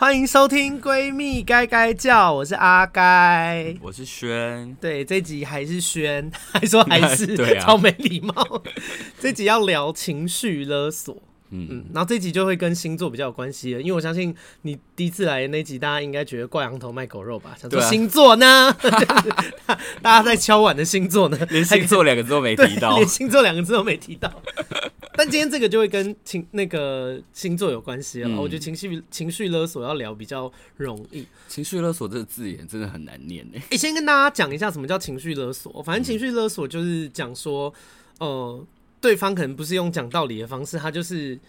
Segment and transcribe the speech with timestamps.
[0.00, 4.74] 欢迎收听《闺蜜该该叫》，我是阿该，我是轩。
[4.80, 8.62] 对，这集还是轩， 还说还是， 对啊，超没礼貌。
[9.20, 11.14] 这集要聊情绪勒索。
[11.50, 17.54] 嗯嗯，然后这集就会跟星座比较有关系了，因为我相信你第一次来的那集，大家应该觉得挂羊头卖狗肉吧？
[17.60, 18.74] 想说星座呢？
[19.66, 21.38] 啊、 大家在敲碗的星座呢？
[21.50, 24.32] 连星座两个字都没提到，连星座两个字都没提到。
[25.14, 28.28] 但今天这个就会跟情那个星座有关系了。
[28.28, 31.26] 嗯、我觉得情绪情绪勒索要聊比较容易。
[31.48, 33.60] 情绪勒索这个字眼真的很难念呢。
[33.70, 35.82] 哎，先跟大家讲一下什么叫情绪勒索。
[35.82, 37.72] 反正情绪勒索就是讲说，
[38.18, 38.66] 呃。
[39.02, 41.40] 对方可能不是用讲道理的方式，他就是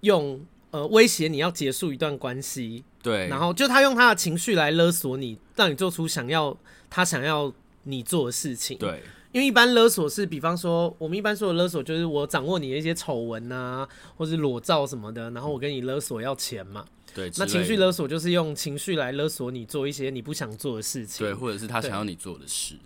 [0.00, 6.58] 用呃威胁你要结束一段关系，对，然后就他用他的情绪来勒索你，让你做出想要
[6.90, 7.52] 他想要
[7.84, 9.04] 你做的事情，对，
[9.36, 13.86] 因为一般勒索是，比方说我们一般说的勒索就是我掌握你的一些丑闻啊，
[14.16, 22.76] 或是裸照什么的，然后我跟你勒索要钱嘛，对，那情绪勒索就是用情绪来勒索你做一些你不想做的事情，对，或者是他想要你做的事，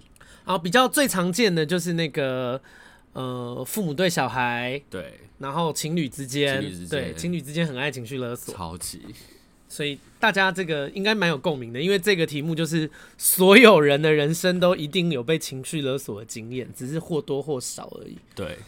[0.45, 2.61] 然后比较最常见的就是那个。
[3.13, 9.01] 呃，父母对小孩，对，然后情侣之间，对，情侣之间很爱情绪勒索，超级，
[9.71, 18.19] 所以大家这个应该蛮有共鸣的，因为这个题目就是所有人的人生都一定有被情绪勒索的经验，只是或多或少而已。
[18.35, 18.59] 对，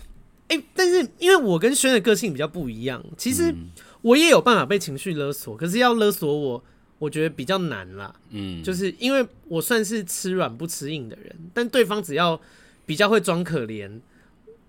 [0.49, 3.53] 哎、欸，但是因为我跟轩的个性比较不一样，其实
[4.01, 6.65] 我也有办法被情绪勒索，可是要勒索我，
[7.01, 8.15] 我觉得比较难啦。
[8.31, 12.41] 嗯，就是因为我算是吃软不吃硬的人，但对方只要
[12.87, 14.01] 比较会装可怜。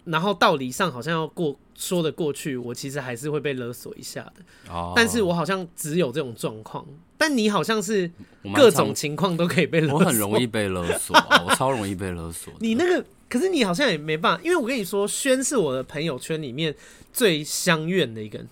[0.05, 4.71] 然后道理上好像要过说得过去，我其实还是会被勒索一下的。
[4.71, 6.85] 哦，但是我好像只有这种状况，
[7.17, 8.09] 但你好像是
[8.53, 9.99] 各种情况都可以被勒索。
[9.99, 12.53] 我很容易被勒索，啊， 我超容易被勒索。
[12.59, 16.75] 你那个，可是你好像也没办法，因为我跟你说，轩是我的朋友圈里面
[17.11, 18.47] 最相怨的一个人，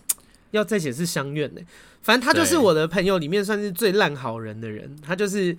[0.52, 1.62] 要再解释相愿呢。
[2.02, 5.58] 反正他就是我的朋友里面算是最烂好人的人，他就是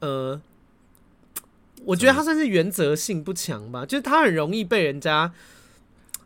[0.00, 0.40] 呃。
[1.84, 5.32] 我觉得他算是原则性不强吧，就是他很容易被人家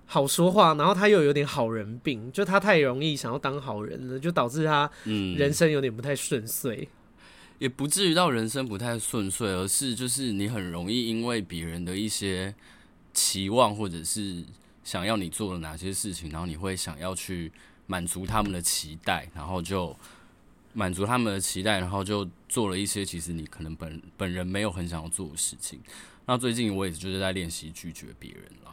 [0.06, 4.90] 好说话，然后他又有点好人病，就他太容易想要当好人了，就导致他
[5.36, 6.88] 人生有点不太顺遂。
[7.58, 12.54] 也不至于到人生不太顺遂，而是就是你很容易因为别人的一些
[13.12, 14.42] 期望，或者是
[14.82, 17.52] 想要你做了哪些事情，然后你会想要去
[17.86, 19.96] 满足他们的期待，然后就。
[20.74, 25.80] 满足他们的期待，然后就做了一些其实你可能本本人没有很想要做的事情。
[26.26, 28.70] 那最近我也就是在练习拒绝别人了。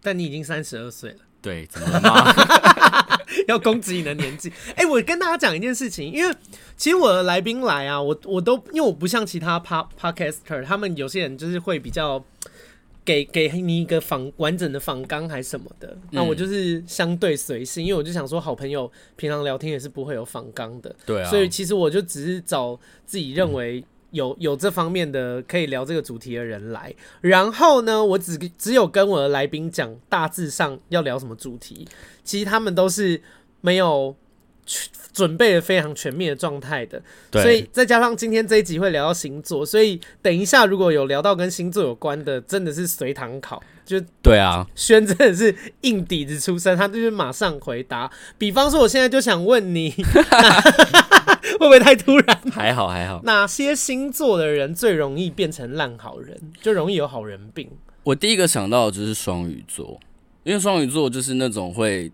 [0.00, 3.18] 但你已经三十二岁了，对，怎么了吗？
[3.48, 4.50] 要攻击你的年纪？
[4.70, 6.34] 哎、欸，我跟大家讲一件事情，因为
[6.76, 12.24] 其实我的来宾来啊，我我都因为我不像其他 pod podcaster，他们有些人就是会比较。
[13.08, 31.88] 给给你一个仿完整的仿纲还是什么的，那我就是相对随性，因为我就想说，好朋友平常聊天也是不会有仿纲的，对啊，所以其实我就只是找自己认为有有这方面的可以聊这个主题的人来，然后呢，我只只有跟我的来宾讲大致上要聊什么主题，
[32.22, 33.22] 其实他们都是
[33.62, 34.14] 没有。
[35.12, 37.02] 准备的非常全面的状态的，
[37.32, 48.08] 所以再加上今天这一集会聊到星座，所以等一下如果有聊到跟星座有关的，真的是随堂考，就对啊，轩真的是硬底子出身，他就是马上回答。
[48.36, 49.90] 比方说，我现在就想问你，
[51.58, 52.40] 会不会太突然？
[52.52, 53.20] 还好还好。
[53.24, 57.68] 哪些星座的人最容易变成烂好人，就容易有好人病？
[58.04, 59.98] 我第一个想到的就是双鱼座，
[60.44, 62.12] 因为双鱼座就是那种会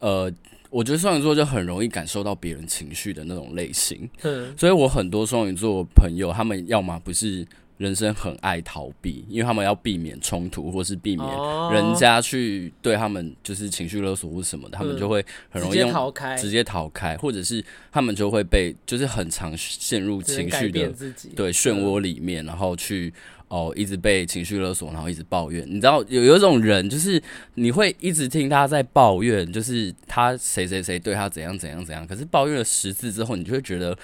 [0.00, 0.32] 呃。
[0.74, 7.46] 我觉得双鱼座就很容易感受到别人情绪的那种类型，嗯，所以我很多双鱼座朋友，他们要么不是
[7.76, 11.28] 人生很爱逃避，因为他们要避免冲突，或是避免
[11.70, 20.92] 人家去对他们就是情绪勒索或什么的，他们就会很容易用逃开，直接逃开，或者是他们就会被就是很常陷入情绪的
[21.36, 23.14] 对漩涡里面，然后去。
[23.54, 25.64] 哦，一直被情绪勒索，然后一直抱怨。
[25.64, 27.22] 你知道有有一种人，就是
[27.54, 32.04] 你会一直听他在抱怨，就是他谁谁谁对他怎样怎样怎样。
[32.04, 33.96] 可是抱怨了十次之后，你就会觉得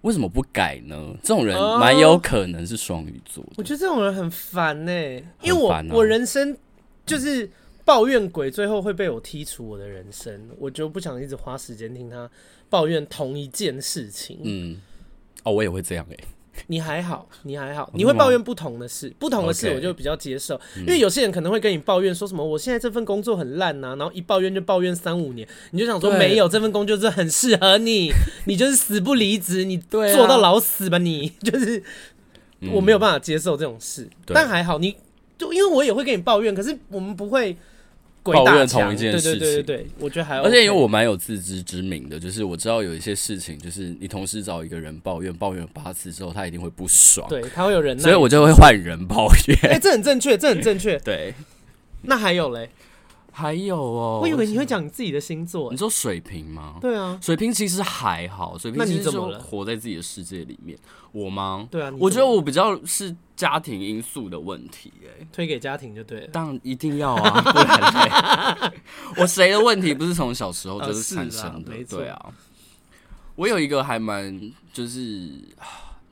[0.00, 1.14] 为什么不改呢？
[1.22, 3.44] 这种人蛮有可能是双鱼座。
[3.58, 6.56] 我觉得这种人很烦呢、欸，因为我、啊、我人生
[7.04, 7.50] 就是
[7.84, 10.48] 抱怨鬼，最后会被我剔除我的人生。
[10.58, 12.30] 我就不想一直花时间听他
[12.70, 14.38] 抱怨同一件事情。
[14.44, 14.80] 嗯，
[15.42, 16.24] 哦，我也会这样哎、欸。
[16.66, 28.10] 你还好，你还好，你会抱怨不同的事，不同的事我就比较接受，因为有些人可能会跟你抱怨说什么，我现在这份工作很烂呐，然后一抱怨就抱怨三五年，你就想说没有，这份工作是很适合你，
[28.46, 31.82] 你就是死不离职，你 做到老死吧，你 就是
[32.72, 34.96] 我没有办法接受这种事，但还好，你
[35.36, 37.56] 就因为我也会跟你抱怨，可是我们不会
[38.32, 39.38] 抱怨同一件事情。
[39.38, 40.38] 对对对对，我觉得还。
[40.38, 47.28] 而且因为我蛮有自知之明的，就是我知道有一些事情，就是你同时找一个人抱怨，抱怨了八次之后，他一定会不爽。
[47.28, 49.58] 对，他会有人，所以我就会换人抱怨。
[49.64, 50.98] 哎、欸，这很正确，这很正确。
[51.04, 51.34] 对，
[52.02, 52.70] 那还有嘞？
[53.36, 55.72] 还有哦，我以为你会讲你自己的星座。
[55.72, 56.76] 你说水瓶吗？
[56.80, 60.78] 对啊，水瓶其实还好，水瓶其实就活在自己的世界里面。
[61.10, 61.66] 我吗？
[61.68, 66.28] 对啊，我觉得我比较是家庭因素的问题，哎，推给家庭就对了。
[66.28, 68.72] 当然一定要啊， 不然
[69.16, 71.72] 我谁的问题不是从小时候就是产生的？
[71.90, 72.32] 对啊，
[73.34, 74.40] 我有一个还蛮
[74.72, 75.28] 就是，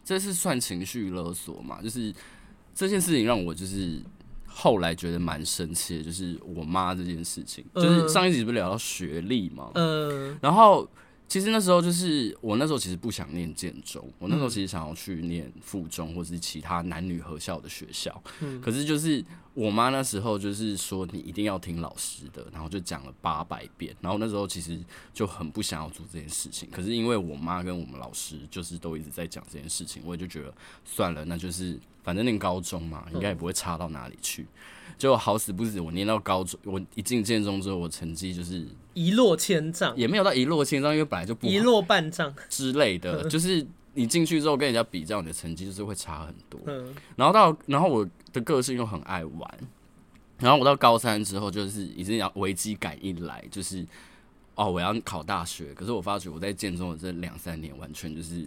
[0.04, 1.80] 这是算情绪勒索嘛？
[1.80, 2.12] 就是
[2.74, 4.02] 这件事情让我就是。
[4.54, 10.88] 后来觉得蛮生气的，就是我妈这件事情，就是上一集不是聊到学历嘛，嗯，然后
[11.26, 24.78] 其实那时候就是我那时候其实不想念建中，我那时候其实想要去念附中或是其他男女合校的学校，嗯，可是就是我妈那时候就是说你一定要听老师的，然后就讲了八百遍，然后那时候其实
[25.14, 31.80] 就很不想要做这件事情，可是因为我妈跟我们老师就是都一直在讲这件事情，我也就觉得算了，那就是。
[32.02, 34.46] 反正念高中嘛，应该也不会差到哪里去。
[34.98, 38.64] 就好死不死，我念到高中，我一进建中之后，我成绩就是
[38.94, 43.28] 一落千丈，也没有到一落千丈，因为本来就不一落半丈之类的。
[43.28, 46.60] 就是你进去之后跟人家比较，你的成绩就是会差很多。
[47.16, 49.58] 然后到然后我的个性又很爱玩，
[50.38, 53.84] 然后我到高三之后，就是已经要危机感一来，就是
[54.54, 55.74] 哦，我要考大学。
[55.74, 58.46] 可是我发觉我在建中的这两三年，完全就是。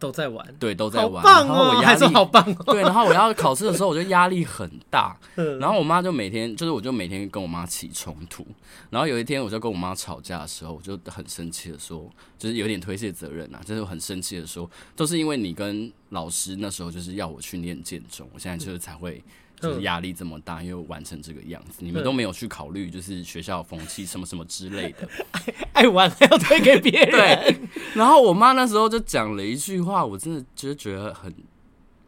[0.00, 1.22] 都在玩，对，都在玩。
[1.22, 2.72] 棒哦、然后我压力好棒哦。
[2.72, 5.16] 对，然后我要考试的时候，我就压力很大。
[5.60, 8.44] 然后我妈就每天，就是我就每天跟我妈起冲突。
[8.88, 19.22] 然后有一天，我就跟我妈吵架的时候，我就很生气的说，就是有点推卸责任啊，就是很生气的说，都是因为你跟老师那时候就是要我去念建中，我现在就是才会。
[19.60, 25.42] 就是压力这么大，又完成这个样子，你们都没有去考虑，就是学校风气什么什么之类的，爱
[25.84, 27.10] 爱玩还要推给别人。
[27.12, 27.60] 对，
[27.94, 31.32] 然后我妈那时候就讲了一句话，我真的就觉得很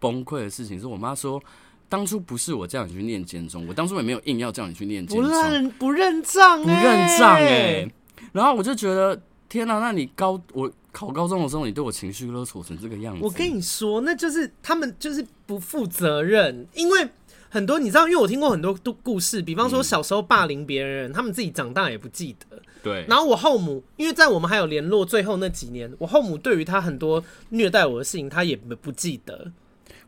[0.00, 1.42] 崩溃的事情，是我妈说，
[1.88, 7.86] 当初不是我叫你去念建中，我当初也没有硬要叫你去念不认不认账，不认账哎。
[8.32, 17.08] 然后我就觉得天哪，那你高我考高中的时候，你对我情绪勒索成这个样子，我跟你说，那就是他们就是不负责任，因为。
[17.52, 22.58] 很多你知道，因为我听过很多都故事，比方说小时候霸凌别人，嗯，他们自己长大也不记得。
[22.82, 23.04] 对。
[23.06, 29.52] 然后我后母，因为在我们还有联络最后那几年，我后母对于他很多虐待我的事情，他也不记得，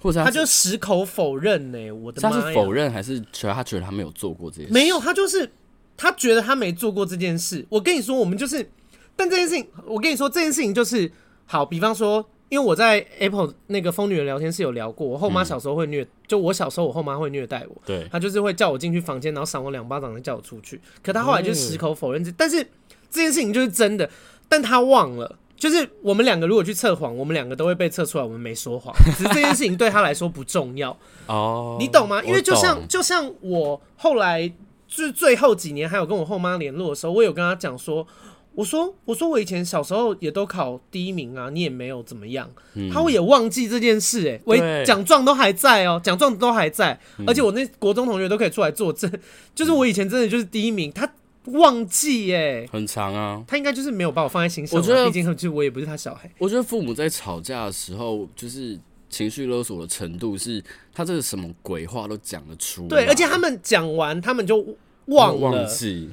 [0.00, 1.92] 或者他，他就矢口否认呢，欸。
[1.92, 2.40] 我的妈呀！
[2.40, 4.72] 他是否认还是觉得他觉得他没有做过这些事？
[4.72, 5.52] 没有，他就是
[5.98, 7.62] 他觉得他没做过这件事。
[7.68, 8.66] 我跟你说，我们就是，
[9.14, 11.12] 但这件事情，我跟你说这件事情就是
[11.44, 12.26] 好，比方说。
[12.54, 20.80] 因为我在 Apple 那个疯女人聊天室有聊过，我后妈小时候会虐，嗯、就我小时候我后妈会虐待我，对，她就是会叫我进去房间，然后赏我两巴掌，再叫我出去。
[21.02, 22.62] 可她后来就矢口否认，嗯，但是
[23.10, 24.08] 这件事情就是真的，
[24.48, 30.96] 但她忘了，就是我们两个如果去测谎，我们两个都会被测出来我们没说谎， 只是这件事情对她来说不重要。
[31.26, 32.22] 哦，你懂吗？
[32.22, 34.48] 因为就像就像我后来
[34.86, 38.06] 就是最后几年还有跟我后妈联络的时候，我有跟她讲说。
[38.54, 42.48] 我说，我说，我以前小时候也都考第一名啊，你也没有怎么样。
[42.74, 49.10] 嗯、他会也忘记这件事、欸，哎，我奖状都还在哦、喔，奖状都还在、嗯，而且我那国中同学都可以出来作证，
[49.54, 51.12] 就是我以前真的就是第一名，他
[51.46, 54.78] 忘记、欸，哎，很长啊，他应该就是没有把我放在心上。
[54.78, 56.30] 我觉得，毕竟就我也不是他小孩。
[56.38, 58.78] 我觉得父母在吵架的时候，就是
[59.10, 60.62] 情绪勒索的程度，是
[60.94, 62.88] 他这个什么鬼话都讲得出来。
[62.88, 64.64] 对，而且他们讲完，他们就
[65.06, 65.40] 忘了。
[65.40, 66.08] 忘记。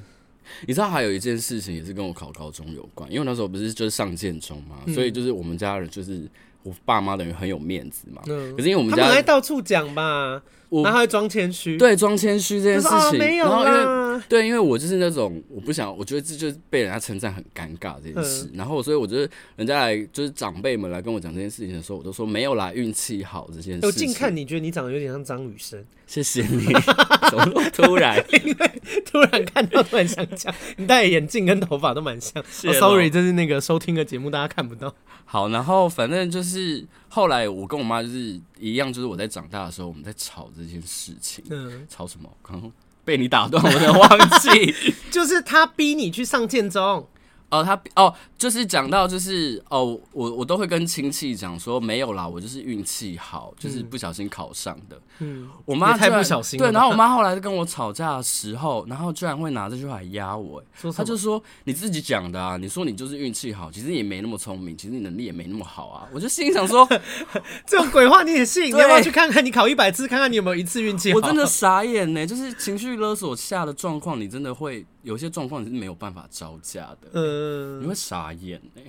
[0.68, 6.28] 你知道还有一件事情也是跟我考高中有关，因为那时候不是就是上建中嘛、嗯，所以就是我们家人就是
[6.64, 8.56] 我爸妈等于很有面子嘛、嗯。
[8.56, 12.98] 可是因为我们家他们还到处讲吧，然后还装谦虚，对，装谦虚这件事情。
[12.98, 18.46] 啊、没有然后因为对，因为我就是那种我不想，我觉得这就是被人家称赞很尴尬这件事。
[18.46, 23.86] 嗯、然后所以我觉得人家来就是长辈们来跟我讲这件事情的时候，我都说没有啦，运气好这件事。
[23.86, 25.84] 我近看你觉得你长得有点像张雨生。
[26.12, 26.66] 谢谢你，
[27.32, 28.22] 怎么突然？
[28.44, 32.44] 因为突然看到，突然想讲，你戴眼镜跟头发都蛮像。
[32.66, 34.94] Oh, sorry，这是那个收听的节目，大家看不到。
[35.24, 41.42] 好，然后反正就是后来我跟我妈就是一样，就是我在长大的时候，我们在吵这件事情。
[41.50, 42.30] 嗯，吵什么？
[42.44, 42.70] 刚刚
[43.06, 44.76] 被你打断，我有点忘记。
[45.10, 47.08] 就是他逼你去上建中。
[47.52, 55.00] 哦，他哦，就是讲到就是哦，我我都会跟亲戚讲说没有啦，我就是运气好，就是不小心考上的。
[55.20, 56.66] 嗯，我妈太不小心了。
[56.66, 60.64] 对，然后我妈后来跟我吵架的时候，然后居然会拿这句话来压我，
[60.96, 66.08] 她就说你自己讲的啊，你说你就是运气好，其实也没那么聪明，其实你能力也没那么好啊。
[66.14, 66.88] 我就心里想说，
[67.68, 68.66] 这种鬼话你也信？
[68.66, 69.44] 你要不要去看看？
[69.46, 71.18] 你考一百次，看看你有没有一次运气好？
[71.18, 77.10] 我真的 傻眼呢，就是情绪勒索下的状况，你真的会有些状况你是没有办法招架的。
[77.14, 78.82] 嗯，你会傻眼 呢。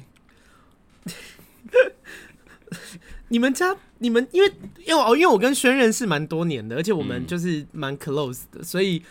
[3.28, 4.52] 你们家你们因为
[4.87, 9.02] 因为哦，因为我跟轩认识蛮多年的，而且我们就是蛮 close 的，嗯、所以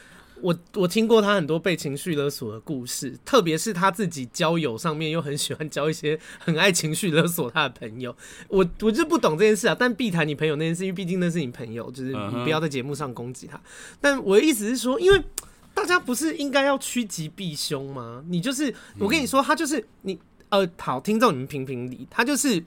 [0.42, 8.16] 我我听过他很多被情绪勒索的故事，特别是他自己交友上面又很喜欢交一些很爱情绪勒索他的朋友。
[8.50, 13.60] 我我就不懂这件事啊，但避谈你朋友那件事，因为毕竟那是你朋友，就是你不要在节目上攻击他。
[14.00, 15.24] 但我的意思是说，因为
[15.74, 18.24] 大家不是应该要趋吉避凶吗？
[18.28, 20.18] 你就是我跟你说，他就是你
[20.50, 22.64] 呃，好，听众你们评评理，他就是。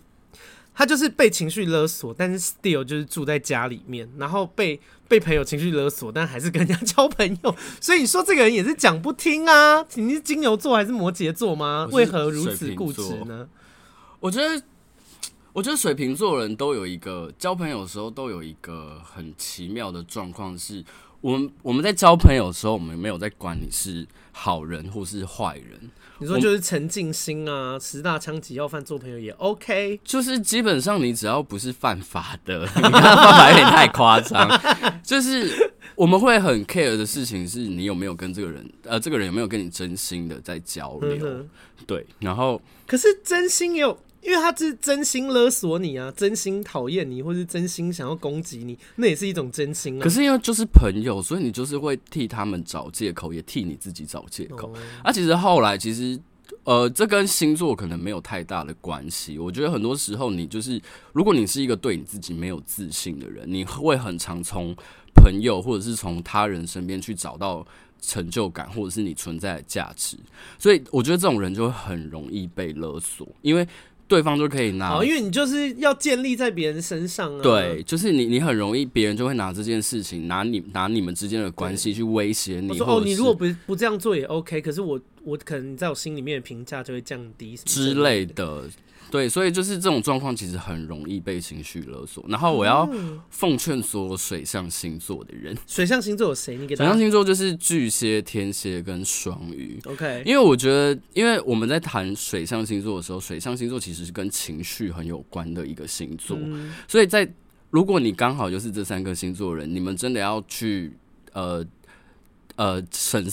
[0.76, 7.56] 他就是被情绪勒索，但是 still 就是住在家里面，然后被被朋友情绪勒索，但还是跟人家交朋友。
[7.80, 9.87] 所以你说这个人也是讲不听啊？
[9.94, 11.88] 你是金牛座还是摩羯座吗？
[11.92, 13.49] 为何如此固执呢？
[14.18, 14.61] 我觉得，
[15.52, 20.84] 我觉得水瓶座人都有一个交朋友的时候都有一个很奇妙的状况，是
[21.25, 25.90] 我们我们在交朋友的时候，我们没有在管你是好人或是坏人。
[26.19, 34.47] 你说就是陈静心啊，十大枪击要犯做朋友也 OK，就是基本上你只要不是犯法的， 你看犯法有点太夸张。
[35.02, 41.49] 就是我们会很 care 的事情是你有没有跟这个人，呃，这个人有没有跟你真心的在交流，嗯、
[41.87, 42.07] 对。
[42.19, 50.02] 然后可是真心也有，因为他是真心勒索你啊，真心讨厌你，或是真心想要攻击你，那也是一种真心啊。
[50.02, 54.69] 可是因为就是朋友，所以你就是会替他们找借口，也替你自己找借口。
[54.69, 54.76] Oh.
[55.04, 56.19] 啊，其实后来其实。
[56.64, 59.38] 呃，这跟星座可能没有太大的关系。
[59.38, 60.81] 我觉得很多时候，你就是
[61.12, 64.75] 如果你是一个对你自己没有自信的人，你会很常从
[65.14, 67.66] 朋友或者是从他人身边去找到
[68.00, 70.16] 成就感，或者是你存在的价值。
[70.59, 73.66] 所以，我觉得这种人就会很容易被勒索，因为。
[74.06, 77.42] 对方就可以拿，因为你就是要建立在别人身上啊。
[77.42, 82.76] 对，就是你，你很容易，别人就会拿这件事情，拿你，拿你们之间的关系去威胁你。
[82.76, 88.64] 说哦，你如果不不这样做也 OK，可是我，我可能在我心里面的评价就会降低之类的。
[89.14, 92.25] 对，所以就是这种状况，其实很容易被情绪勒索。
[92.28, 92.85] 然后我要
[93.30, 96.56] 奉劝所有水象星座的人，水象星座有谁？
[96.56, 99.78] 你给他水象星座就是巨蟹、天蝎跟双鱼。
[99.85, 106.37] OK，因为我觉得，因为我们在谈水象星座的时候，水象星座其实是跟情绪很有关的一个星座。
[106.40, 107.33] 嗯、所以在
[107.71, 110.92] 如果你刚好就是这三个星座人，你们真的要去
[111.33, 111.64] 呃
[112.56, 113.26] 呃审。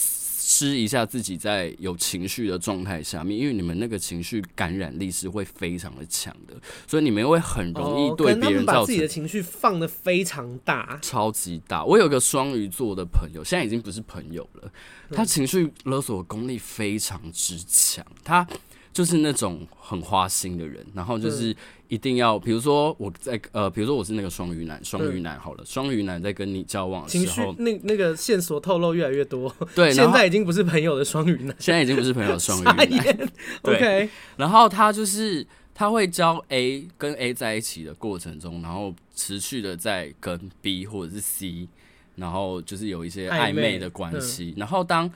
[0.44, 6.54] 视一下自己在有情绪的状态下面，因为你们那个情绪感染力是会非常的强的，
[6.86, 11.86] 所以你们会很容易对别人造成、哦、把自己的情绪放的非常大，超级大。
[11.86, 14.70] 我有个双鱼座的朋友，现在已经不是朋友了，
[15.12, 18.46] 他情绪勒索的功力非常之强，他。
[18.94, 21.56] 就是那种很花心的人，然后就是
[21.92, 32.78] 一定要，比如说我在呃，比如说我是那个双鱼男，双鱼男好了，双鱼男在跟你交往的时候，那那个线索透露越来越多，对，现在已经不是朋友的双鱼男，现在已经不是朋友的双鱼男。
[33.62, 35.46] 对，OK，然后他就是
[35.76, 41.68] 他会交 A 跟 A 在一起的过程中，然后持续的在跟 B 或者是 C，
[42.16, 45.12] 然后就是有一些暧昧的关系，然后当。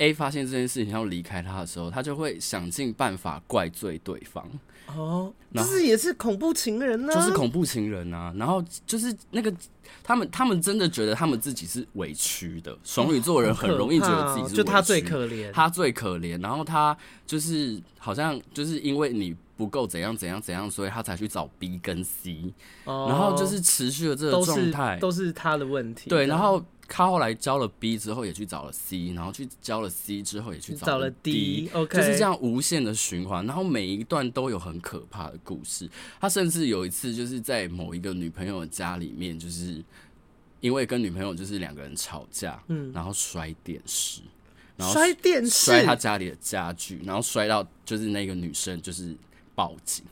[0.00, 4.48] A 发现这件事情要离开他的时候，他就会想尽办法怪罪对方。
[4.96, 7.12] 哦，这是也是恐怖情人呢？
[7.12, 8.32] 就是恐怖情人啊！
[8.36, 9.52] 然后就是那个
[10.02, 12.76] 他们，他们真的觉得他们自己是委屈的。
[12.82, 16.40] 双鱼座人很容易觉得自己是委屈，就他最可怜，他最可怜。
[16.42, 22.54] 然后他就是好像就是因为你不够怎样怎样怎样，所以他才去找 B 跟 C。
[22.84, 26.08] 哦，然后就是持续的这个状态都是他的问题。
[26.08, 26.64] 对，然后。
[26.90, 33.44] 他后来交了 B 之后，也去找了 C，然后去交了 C 之后，也去找了 D，OK，就是这样无限的循环。
[33.46, 35.88] 然后每一段都有很可怕的故事。
[36.18, 39.84] 他甚至有一次就是在某一个女朋友的家里面，就是
[40.60, 44.22] 因为跟女朋友就是两个人吵架，嗯，然后摔电视，
[44.76, 49.14] 然后摔电视，摔他家里的家具，然后摔到就是那个女生就是
[49.54, 50.04] 报警，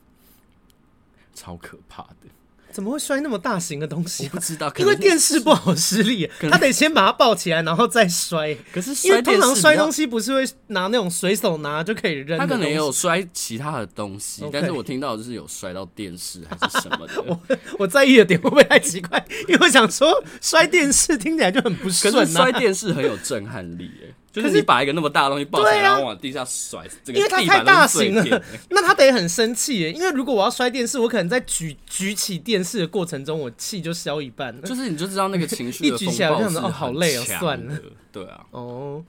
[1.35, 2.29] 超可怕的。
[2.77, 4.25] 怎么会摔那么大型的东西？
[4.25, 8.55] 我不知道，因为电视不好施力，他得先把它抱起来，然后再摔。
[8.71, 12.39] 可是因为通常摔东西不是会拿那种随手拿就可以扔？
[12.39, 17.15] 他可能也有摔其他的东西，但是我听到就是有摔到电视还是什么的。
[17.27, 17.41] 我
[17.79, 19.25] 我在意的点会不会太奇怪？
[19.49, 29.91] 因为我想说摔电视听起来就很不顺，可是摔电视很有震撼力，哎，就是你把一个那么大的东西抱起来，然后往地下甩，这个因为它太大型了， 那他得很生气耶。
[29.91, 34.61] 因为如果我要摔电视，我可能在举举起电视的过程中，我气就消一半了。
[34.61, 37.81] 就是你就知道那个情绪 一举起来，我就想说哦，好累哦，算了。
[38.13, 39.03] 对啊，哦，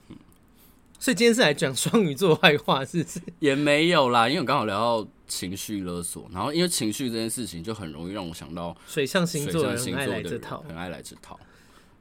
[0.97, 3.19] 所以今天是来讲双鱼座坏话，是不是？
[3.39, 11.37] 也没有啦，因为我刚好聊到情绪勒索，然后因为情绪这件事情就很容易让我想到水象星座的人很爱来这套，很爱来这套。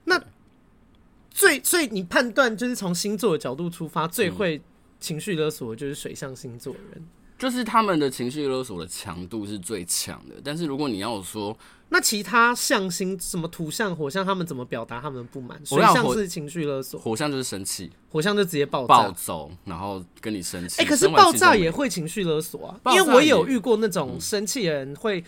[0.04, 0.23] 那。
[1.37, 4.59] 最所以你判断就是从星座的角度出发，最会
[4.99, 7.07] 情绪勒索的就是水象星座的人，嗯，
[7.38, 10.37] 就是他们的情绪勒索的强度是最强的。
[10.43, 11.55] 但是如果你要说，
[11.90, 15.61] 那其他象星什么土象、火象，他们怎么表达他们的不满？
[15.62, 20.81] 水象是情绪勒索，火象就是生气，火象就直接爆暴走，然后跟你生气。
[20.81, 25.23] 哎，欸，可是爆炸也会情绪勒索啊，因为我也有遇过那种生气的人会。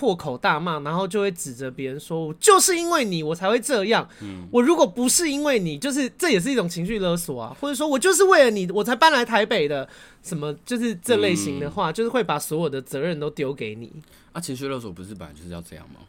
[0.00, 4.08] 破口大骂，然后就会指着别人说：“我就是因为你，我才会这样。
[4.22, 7.54] 嗯，我如果不是因为你，就是这也是一种情绪勒索啊。
[7.60, 9.86] 或者说我就是为了你，我才搬来台北的。
[10.22, 13.92] 什么就是这类型的话，嗯、就是会把所有的责任都丢给你。
[14.32, 16.00] 啊，情绪勒索不是本来就是要这样吗？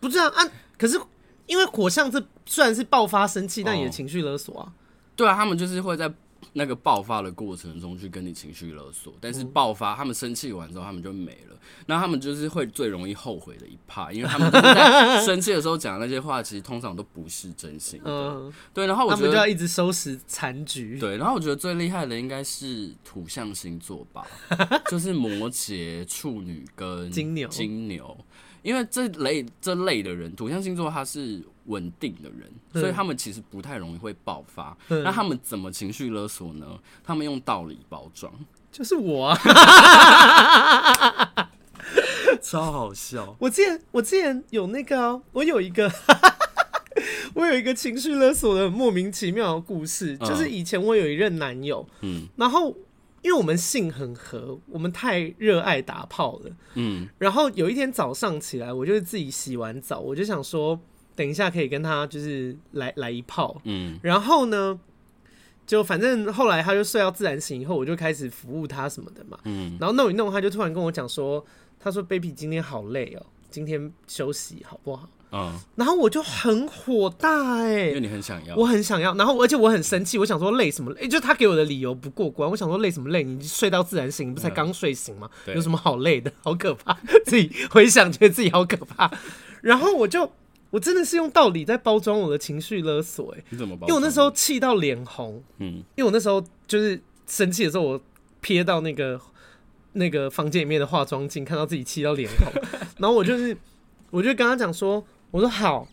[0.00, 0.42] 不这样啊，
[0.78, 0.98] 可是
[1.46, 4.72] 因为火象这虽然是爆发生气，但也情绪勒索啊。
[5.14, 6.10] 对啊，他们就是会在。
[6.56, 11.58] 那个爆发的过程中去跟你情绪勒索，但是爆发他们生气完之后，他们就没了。
[11.86, 18.10] 那他们就是会最容易后悔的一趴，因为他们在生气的时候讲那些话，其实通常都不是真心的。
[18.10, 18.86] 嗯，对。
[18.86, 20.98] 然后我觉得他们就要一直收拾残局。
[20.98, 24.26] 对，然后我觉得最厉害的应该是土象星座吧，
[24.88, 27.48] 就是摩羯、处女跟金牛。
[27.48, 28.16] 金牛。
[28.62, 34.76] 因为这类这类的人，土象星座他是稳定的人，所以他们其实不太容易会爆发。
[34.88, 36.78] 那他们怎么情绪勒索呢？
[37.02, 38.32] 他们用道理包装，
[38.70, 39.38] 就是我啊，
[42.42, 43.36] 超好笑。
[43.38, 45.90] 我之前我之前有那个、啊，我有一个，
[47.34, 52.76] 我有一个情绪勒索的莫名其妙的故事，就是以前我有一任男友，嗯，然后。
[53.24, 56.50] 因为我们性很合，我们太热爱打炮了。
[56.74, 60.78] 嗯，然后有一天早上起来，我就是自己洗完澡，我就想说，
[61.16, 63.60] 等一下可以跟他就是来来一炮。
[63.64, 64.78] 嗯，然后呢，
[65.66, 69.38] 就反正后来他就睡到自然醒以后，我就开始服务他什么的嘛。
[69.44, 71.44] 嗯，然后弄一弄，他就突然跟我讲说，
[71.78, 81.08] 他说：“baby，今天好累哦，今天休息好不好？”嗯，然后我就很火大哎、欸，因为你很想要，我很想要，然后而且我很生气，我想说累什么累？
[81.08, 83.24] 就他给我的理由不过关，我想说累什么累？
[83.24, 85.28] 你睡到自然醒，你不才刚睡醒吗？
[85.52, 86.32] 有什么好累的？
[86.40, 89.10] 好可怕，自己回想觉得自己好可怕。
[89.60, 90.30] 然后我就
[90.74, 93.86] 我真的是用道理在包装我的情绪勒索哎、欸，你怎么包？
[93.86, 98.00] 因为我那时候气到脸红，嗯，因为我那时候就是生气的时候，我
[98.42, 99.20] 瞥到那个
[99.92, 102.52] 那个房间里面的化妆镜，看到自己气到脸红，
[102.98, 103.56] 然后我就是
[104.10, 105.04] 我就跟他讲说。
[105.30, 105.88] 我说好，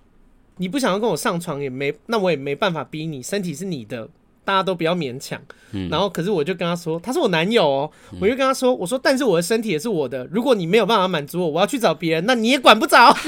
[0.58, 4.08] 你不想要跟我上床也没，那我也没办法逼你，身体是你的，
[4.44, 5.40] 大家都不要勉强。
[5.74, 13.16] 嗯，然后可是我就跟他说，他是我男友哦，嗯，我就跟他说，我说但是我的身体也是我的，如果你没有办法满足我，我要去找别人，那你也管不着。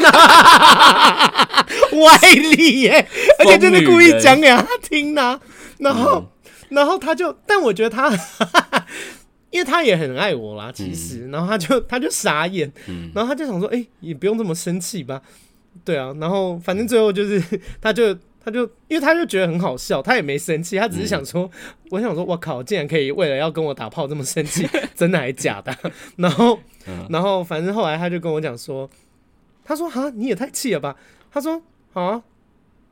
[1.93, 2.17] 外
[2.58, 3.08] 力耶，
[3.39, 5.39] 而且真的故意讲给他听呐，啊。
[5.80, 6.28] 然后，嗯，
[6.69, 8.10] 然后他就，但我觉得他，
[9.52, 15.21] 因为他也很爱我啦，其实，嗯，然后他就他就傻眼，嗯，然后他就想说，哎，欸，也不用这么生气吧。
[15.86, 17.41] 对啊，然后反正最后就是，
[17.80, 25.75] 他就他就因为他就觉得很好笑，他也没生气，他只是想说，嗯、我想说，我靠，竟然可以为了要跟我打炮这么生气， 真的还是假的？
[26.17, 26.60] 然后，
[27.10, 28.89] 然后反正后来他就跟我讲说，
[29.63, 30.95] 他说哈，你也太气了吧？
[31.32, 31.62] 他说
[31.93, 32.23] 好啊，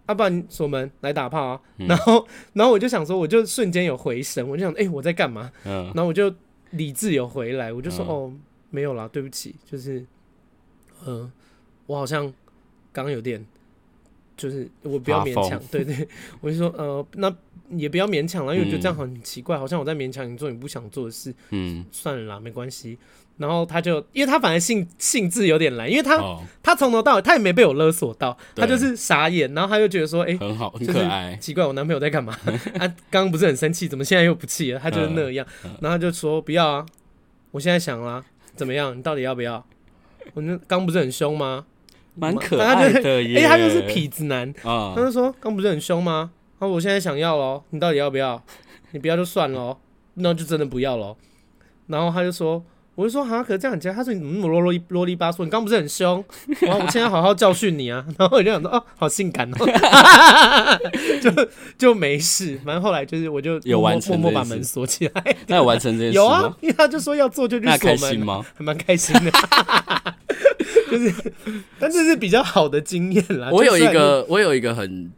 [0.05, 1.61] 阿爸你锁门来打炮啊。
[1.77, 5.51] 然后，然后我就想说，我就瞬间有回神，我就想，哎，我在干嘛？
[5.63, 6.33] 然后我就
[6.71, 8.33] 理智有回来，我就说，哦，
[8.69, 10.05] 没有啦，对不起，就是，
[11.05, 11.31] 嗯，
[11.87, 12.33] 我好像。
[12.93, 13.41] 刚刚有点，
[14.41, 16.07] 就是我不要勉强，对，对对，
[16.39, 17.31] 我就说呃，那
[17.69, 21.31] 也不要勉强了，因为我觉得这样很奇怪，嗯、好像我在勉强你做你不想做的事。
[21.51, 22.97] 嗯，算了啦，没关系。
[23.37, 32.37] 然后他就，因为他反而兴兴致有点来，因为他、哦、他从头到尾他也没被我勒索到，他就是傻眼，然后他就觉得说，哎、欸，很好，很可爱，奇怪，我男朋友在干嘛？
[32.75, 34.79] 他刚刚不是很生气，怎么现在又不气了？
[34.79, 36.85] 他就是那样，嗯、然后他就说不要啊，
[37.51, 38.23] 我现在想啦，
[38.55, 38.95] 怎么样？
[38.97, 39.65] 你到底要不要？
[40.33, 41.65] 我那刚不是很凶吗？
[42.15, 43.39] 蛮可爱的耶！
[43.39, 44.93] 哎、欸，他就是痞子男啊！
[44.95, 46.31] 他就说：“刚不是很凶吗？
[46.59, 48.43] 那我现在想要喽，你到底要不要？
[48.91, 49.77] 你不要就算了，
[50.15, 51.15] 那就真的不要了。”
[51.87, 52.63] 然后他就说
[52.95, 55.43] ：“我就说哈，可是这样讲，他说你怎么那么啰啰啰里吧嗦？
[55.43, 56.23] 你刚不是很凶？
[56.59, 59.57] 然后我现在好好教训你啊！” 然后我就想说：“哦，好性感哦！”
[61.21, 65.35] 就就没事，反正后来就是我就有完成默默把门锁起来。
[65.47, 68.45] 那有完成这件事有啊，因为他就说要做就去锁门，开心吗？
[68.57, 69.31] 还蛮开心的。
[70.91, 71.33] 就是，
[71.79, 73.49] 但这是比较好的经验啦。
[73.51, 75.11] 我有一个，我有一个很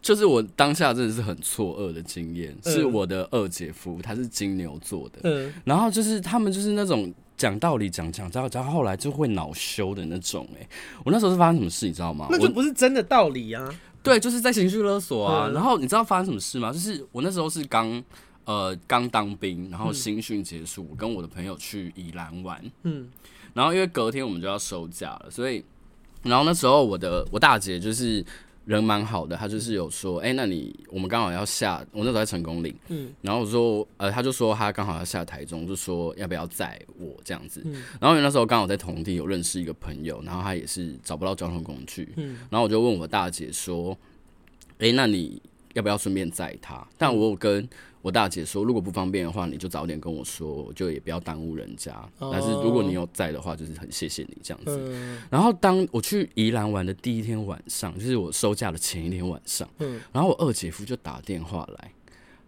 [0.00, 10.66] 就是我当下真的是很错愕的经验，是我的二姐夫，他是金牛座的，嗯，然后就是他们就是那种讲道理讲讲讲，讲后后来就会恼羞的那种，哎，
[11.04, 12.26] 我那时候是发生什么事，你知道吗？
[12.30, 13.68] 那就不是真的道理啊，
[14.02, 15.50] 对，就是在情绪勒索啊。
[15.54, 16.72] 然后你知道发生什么事吗？
[16.72, 18.02] 就是我那时候是刚
[18.44, 23.08] 呃刚当兵，然后新训结束，我跟我的朋友去宜兰玩，嗯，
[23.54, 25.64] 然后因为隔天我们就要收假了，所以
[26.22, 28.24] 然后那时候我的我大姐就是。
[28.64, 43.98] 人蛮好的，她就是有说，哎、欸，那你我们刚好要下，我那时候在成功岭，嗯，然后我说，呃，他就说他刚好要下台中，就说要不要载我这样子，嗯，然后那时候刚好在同地有认识一个朋友，然后他也是找不到交通工具，嗯，然后我就问我大姐说，
[44.78, 46.86] 哎、欸，那你要不要顺便载他？
[46.96, 47.68] 但我有跟。
[48.02, 51.92] 我大姐说，如果不方便的话，你就早点跟我说，就也不要耽误人家。
[52.18, 54.76] 哦、但是如果你有在的话，就是很谢谢你这样子。
[54.90, 61.92] 嗯、然后当我去宜兰玩的第一天晚上，就是我收假的前一天晚上，嗯、然后我二姐夫就打电话来，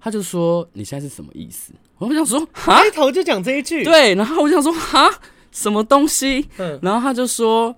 [0.01, 4.15] 他就说：“你现在是什么意思？”我想说，开头就讲这一句，对。
[4.17, 5.09] 然后我想说，哈，
[5.53, 6.49] 什么东西？
[6.59, 7.75] 嗯、然后他就说。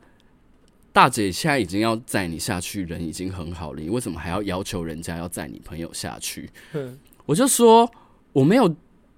[0.93, 6.49] 大姐现在已经要载你下去，人已经很好了，你为什么还要要求人家要载你朋友下去？
[6.73, 7.91] 嗯，我就说
[8.33, 8.75] 我没有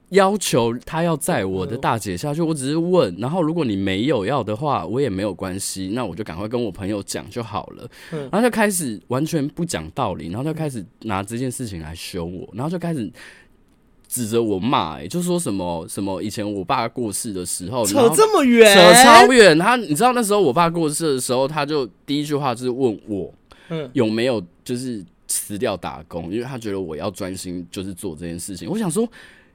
[0.09, 3.15] 要求他要载我的大姐下去，我只是问。
[3.19, 7.89] 然后如果你没有要的话，我也没有关系，那我就赶快跟我朋友讲就好了。
[8.11, 13.09] 然后就开始完全不讲道理，然后就开始拿这件事情来凶我，然后就开始。
[14.11, 19.59] 指着我骂，哎，就说什么什么以前我爸过世的时候，扯这么远，扯超远。
[19.59, 23.31] 他你知道那时候我爸过世的时候，他就第一句话就是问我，
[23.69, 28.69] 嗯，有没有就是辞掉打工，因为他觉得我要专心就是做这件事情。
[28.69, 29.09] 我想说，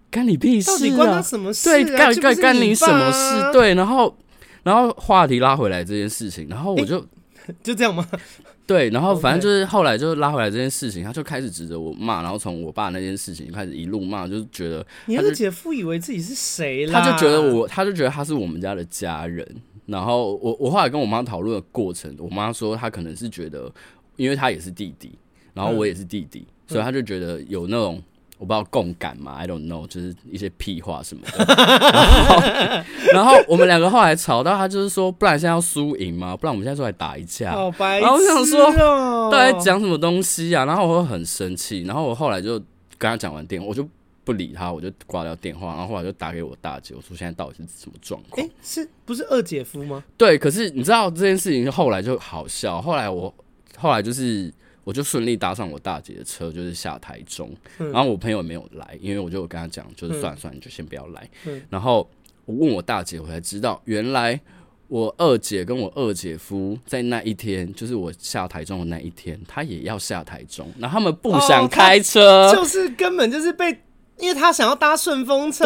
[0.10, 0.74] 干你屁事啊！
[0.74, 1.74] 到底关他什么事啊？
[1.74, 3.52] 对，干干干你什么事？
[3.52, 4.16] 对，然后
[4.64, 8.08] 然后话题拉回来这件事情，然后我就、欸、就这样吗？
[8.66, 16.94] 对，然后反正就是后来就拉回来这件事情，他就开始指着我骂，然后从我爸那件事情开始一路骂，就是觉得你那个姐夫以为自己是谁了？
[16.94, 19.46] 他就觉得我，他就觉得他是我们家的家人。
[19.86, 23.70] 然后我我后来跟我妈讨论的过程，我妈说她可能是觉得，
[24.16, 25.12] 因为他也是弟弟，
[25.54, 28.02] 然后我也是弟弟，嗯、所以他就觉得有那种。
[28.40, 31.46] 我不知道共感嘛，I don't know，就是一些屁话什么的。
[33.14, 36.36] 然后，然后我们两个后来吵到，他就是说，不然现在要输赢吗？
[36.36, 37.54] 不然我们现在出来打一架。
[37.54, 40.66] 好白我想说，到底讲什么东西啊？
[40.66, 41.84] 然后我会很生气。
[41.84, 42.60] 然后我后来就
[42.98, 43.88] 跟他讲完电话，我就
[44.26, 45.68] 不理他，我就挂掉电话。
[45.68, 48.46] 然后后来就打给我大姐，我说现在到底是什么状况？
[48.46, 50.04] 哎、欸，是不是二姐夫吗？
[50.18, 52.82] 对，可是你知道这件事情后来就好笑。
[52.82, 53.34] 后来我
[53.78, 54.54] 后来就是。
[54.84, 57.50] 我就顺利搭上我大姐的车，就是下台中。
[57.80, 61.30] 嗯、然后我朋友也没有来，因为我就跟他讲，就是算了算了，你就先不要来。
[61.46, 62.10] 嗯、然后
[62.46, 64.40] 我问我大姐，我才知道，原来
[64.90, 70.70] 我二姐跟我二姐夫在那一天，就是我下台中的那一天，他也要下台中。
[70.78, 73.70] 然后他们不想开车，哦、就是根本就是被，
[74.20, 75.66] 因为他想要搭顺风车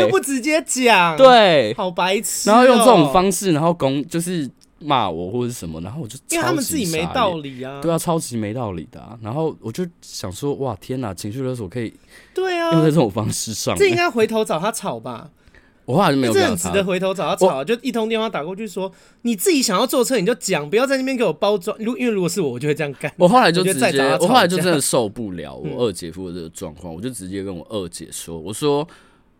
[0.00, 2.52] 又不直接讲，对，好白痴、哦。
[2.52, 4.50] 然后用这种方式，然后攻就是。
[4.80, 9.18] 骂我或者什么，然后我就因为他们自己没道理啊，对啊，超级没道理的啊。
[9.22, 11.92] 然后我就想说，哇，天哪，情绪勒索可以
[12.34, 15.30] 对啊，用在这种方式上，这应该回头找他吵吧。
[15.84, 21.74] 我后来就没有这样子的回头找他吵，就一通电话打过去说，你自己想要坐车你就讲，不要在那边给我包装。
[21.78, 23.10] 如因为如果是我，我就会这样干。
[23.16, 28.86] 我后来就直接，我，我后来就真的受不了我二姐夫的这个状况，嗯、我就直接跟我二姐说，我说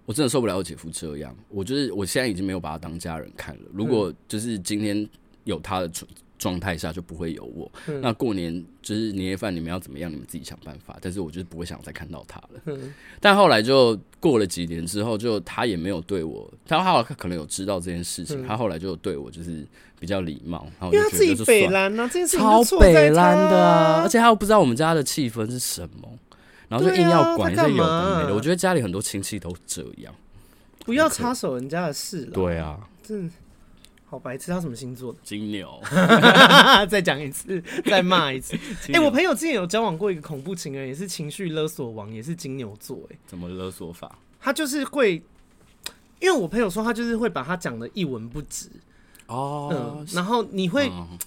[0.06, 3.62] 我真的受不了我姐夫这样，我就是我现在已经没有把他当家人看了。
[3.72, 5.08] 如果就是今天。
[5.48, 6.08] 有他的状
[6.38, 7.70] 状态下就不会有我。
[7.88, 10.08] 嗯、那过年就是年夜饭，你们要怎么样？
[10.08, 10.96] 你们自己想办法。
[11.00, 12.60] 但是我就是不会想再看到他了。
[12.66, 19.66] 嗯、但后来就过了几年之后，就他也没有对我，他后来可能有知道这件事情，嗯、他后来就对我就是
[19.98, 20.68] 比较礼貌。
[20.78, 26.08] 然后就觉得就因为他自己北烂啊，这件事超北烂的啊，而且他又不知道我们家的气氛是什么，
[26.68, 28.34] 然后就硬要管一些有的没的。
[28.34, 30.14] 我觉得家里很多亲戚都这样，
[30.84, 32.30] 不要插手人家的事了。
[32.30, 33.28] 对啊，真。
[34.10, 35.18] 好白痴，他什么星座的？
[35.22, 35.78] 金牛。
[36.88, 38.56] 再讲一次，再骂一次。
[38.88, 42.98] 哎、欸，我朋友之前有交往过一个恐怖情人，也是情绪勒索王，也是金牛座。
[43.10, 44.18] 哎，怎么勒索法？
[44.40, 45.22] 他就是会，
[46.20, 48.70] 因为我朋友说他就是会把他讲的一文不值。
[49.26, 49.68] 哦、
[50.00, 50.06] 嗯。
[50.12, 51.18] 然后你会，嗯、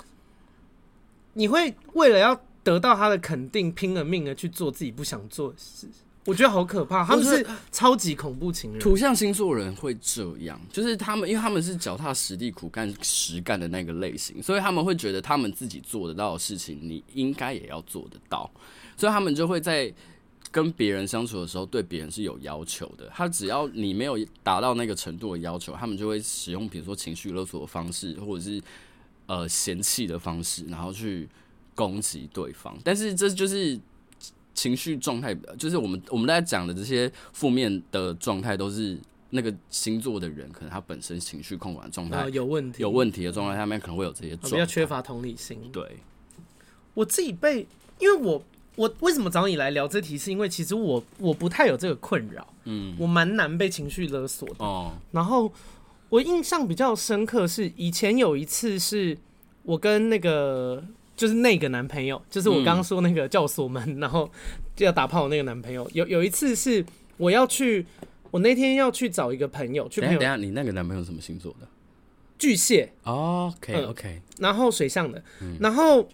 [1.34, 5.88] 你会为了要得到他的肯定，拼了命的去做自己不想做的事。
[6.26, 8.80] 我觉得好可怕，他们是超级恐怖情人。
[8.80, 18.48] 土象星座人会这样，就是他们，因为他们是脚踏实地、苦干实干的那个类型，所以他们会觉得他们自己做得到的事情，你应该也要做得到，
[18.96, 19.92] 所以他们就会在
[20.52, 23.10] 跟别人相处的时候，对别人是有要求的。
[23.12, 28.62] 他只要你没有达到那个程度的要求，他们就会使用比如说情绪勒索的方式，或者是
[29.26, 31.28] 呃嫌弃的方式，然后去
[31.74, 32.78] 攻击对方。
[32.84, 33.80] 但是这就是。
[34.54, 38.98] 情绪状态，就是我们我们大家讲的这些负面的状态，都是
[39.30, 45.58] 那个星座的人可能他本身情绪控管状态有问题，有问题的状态下面可能会有这些状态，比较缺乏同理心。
[45.72, 45.98] 对，
[46.94, 47.66] 我自己被，
[48.00, 48.44] 因为我
[48.76, 54.56] 我为什么找你来聊这题，是因为其实我我不太有这个困扰，嗯，我蛮难被情绪勒索的。
[54.60, 55.52] 哦，然后
[56.10, 59.18] 我印象比较深刻是以前有一次是
[59.64, 60.84] 我跟那个。
[61.16, 64.28] 就是那个男朋友，就是我刚刚说那个叫我锁门，然后
[64.76, 65.88] 就要打炮的那个男朋友。
[65.94, 66.84] 有有一次是
[67.18, 67.86] 我要去，
[68.32, 70.20] 我那天要去找一个朋友去朋友。
[70.20, 71.68] 等下，你那个男朋友什么星座的？
[72.40, 72.92] 巨蟹。
[73.04, 74.22] Oh, OK OK、嗯。
[74.40, 75.22] 然后水象的。
[75.60, 76.10] 然后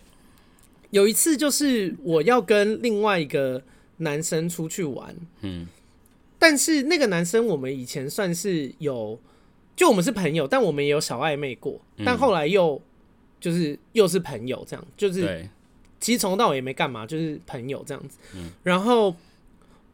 [0.90, 3.62] 有一次就是我要跟另外一个
[3.98, 5.16] 男生出去玩。
[5.42, 5.68] 嗯。
[6.38, 9.18] 但是那个男生我们以前算是有，
[9.76, 12.82] 就我们是朋友，但我们也有小暧昧过，但后来又。
[13.40, 15.48] 就是又是朋友这样，就是
[16.00, 18.18] 其实从头到尾也没干嘛，就是朋友这样子。
[18.64, 19.16] 然后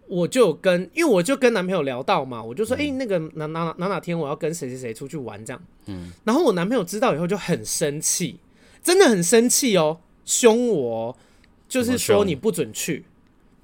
[0.07, 5.61] 我就跟，因为我就跟男朋友聊到嘛，我就说，哎，那个哪哪哪哪天我要跟谁谁谁出去玩这样。
[6.23, 8.37] 然后我男朋友知道以后就很生气，
[8.83, 11.17] 真的很生气哦，凶我，
[11.67, 13.05] 就是说你不准去。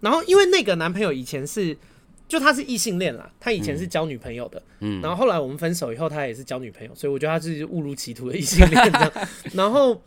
[0.01, 1.77] 然后因为那个男朋友以前是。
[2.29, 9.11] 就他是异性恋啦，他以前是交女朋友的，嗯，然后后来我们分手以后，他也是交女朋友，所以我觉得他是误入歧途的异性恋这样。
[9.53, 9.99] 然后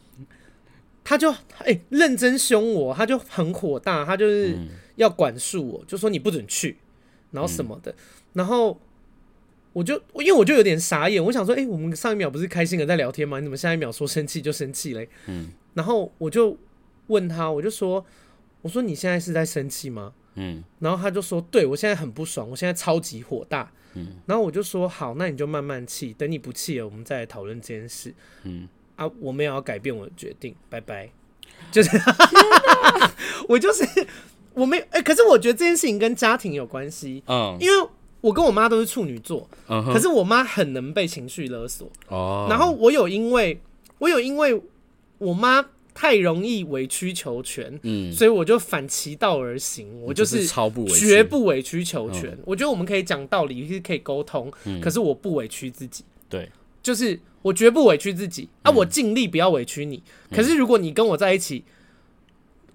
[1.03, 4.57] 他就哎、欸、认真凶我，他就很火大，他就是
[4.95, 6.79] 要管束我，就说你不准去，
[7.33, 7.93] 然后什么的。
[8.35, 8.81] 然后
[9.73, 13.41] 我就因为我就有点傻眼，我想说，哎、欸，我们上一秒不是开心的在聊天吗？
[13.41, 15.09] 你怎么下一秒说生气就生气嘞？
[15.27, 16.57] 嗯，然后我就
[17.09, 18.07] 问他，我就说，
[18.61, 20.13] 我说你现在是在生气吗？
[20.35, 28.15] 嗯，然后他就说：“对，我现在很不爽，我现在超级火大。”嗯，然后我就说：“好，那你就慢慢气，等你不气了，我们再来讨论这件事。”
[28.45, 28.67] 嗯，
[28.97, 31.11] 啊，我没有要改变我的决定，拜拜。
[31.71, 31.91] 就是，
[33.49, 33.85] 我就是
[34.55, 37.23] 我没哎、欸，可是我觉得这件事情跟家庭有关系。
[37.27, 37.89] 嗯，因为
[38.23, 41.91] 我跟我妈都是处女座，可是我妈很能被情绪勒索。
[42.09, 43.61] 哦，然后我有因为
[43.99, 44.63] 我有因为
[45.19, 45.65] 我妈。
[45.95, 50.47] 太容易委曲求全，嗯，所以我就反其道而行，我就是
[50.89, 52.37] 绝不委曲求全。
[52.45, 54.51] 我觉得我们可以讲道理，是可以沟通，
[54.81, 56.49] 可是我不委屈自己，对，
[56.83, 60.03] 就是我绝不委屈自己啊，我尽力不要委屈你。
[60.31, 61.65] 可是如果你跟我在一起，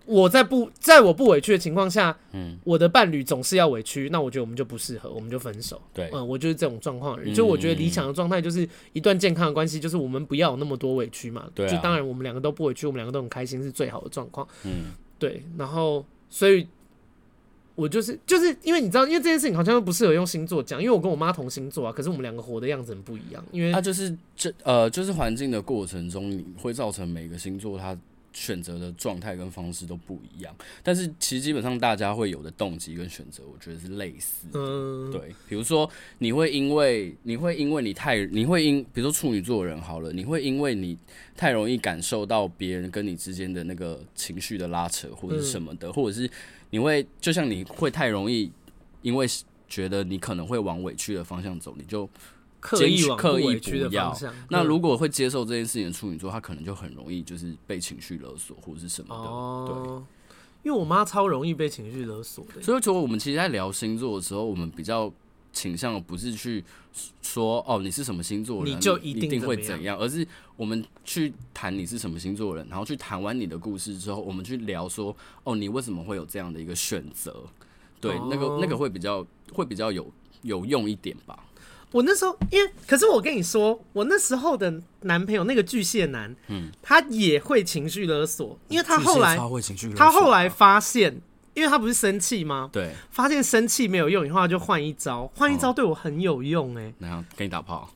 [0.08, 5.82] 我在不在我不委屈的情况下，嗯，我的伴侣总是要委屈，那我觉得我们就不适合，我们就分手。
[5.94, 7.18] 对，嗯，我就是这种状况。
[7.34, 11.48] 就我觉得理想的状态就是一段健康的关系，就是我们不要有那么多委屈嘛。
[11.54, 14.48] 对，就当然我们两个都不委屈，我们两个都很开心是最好的状况。
[14.64, 15.44] 嗯，对。
[15.58, 16.66] 然后，所以，
[17.76, 23.44] 我就是就是因为你知道，因为这件事情好像不适合用星座讲，因为我跟我妈同星座啊，可是我们两个活的样子很不一样。
[23.52, 27.98] 因为它就是这呃，就是环境的过程中，你会造成每个星座它。
[28.38, 34.48] 选择的状态跟方式都不一样，但是其实基本上大家会有的动机跟选择，我觉得是类似。
[34.54, 40.96] 嗯，对，比如说你会因为你会因为你太你会因，比如说处女座人好了，你会因为你
[41.36, 46.30] 太容易感受到别人跟你之间的那个情绪的拉扯或者什么的，嗯、或者是
[46.70, 48.52] 你会就像你会太容易
[49.02, 49.26] 因为
[49.68, 52.08] 觉得你可能会往委屈的方向走，你就。
[52.68, 54.14] 刻意刻意不要。
[54.50, 59.30] 那如果会接受这件事情的处女座，他可能就很容易就是被情绪勒索或者是什么的。
[59.30, 62.62] 哦、对，因为我妈超容易被情绪勒索的。
[62.62, 65.10] 所以，说我们其实，在聊星座的时候，我们比较
[65.54, 66.62] 倾向的不是去
[67.22, 70.28] 说哦，你是什么星座人，你就一定，一定会怎样，而是
[70.58, 77.44] 我们去谈你是什么星座人，然后去谈完你的故事之后，我们去聊说哦，你为什么会有这样的一个选择？
[78.02, 80.06] 对，哦、那个那个会比较会比较有
[80.42, 81.40] 有用一点吧。
[81.92, 89.38] 我那时候，因为可是我跟你说，我那时候的男朋友那个巨蟹男，嗯，他也会情绪勒索，因为他后来
[89.96, 91.22] 他后来发现，
[91.54, 92.70] 因为他不是生气吗？
[92.74, 97.90] 对，发现生气没有用以后，他就换一招，换一招对我很有用哎、欸，然后给你打炮？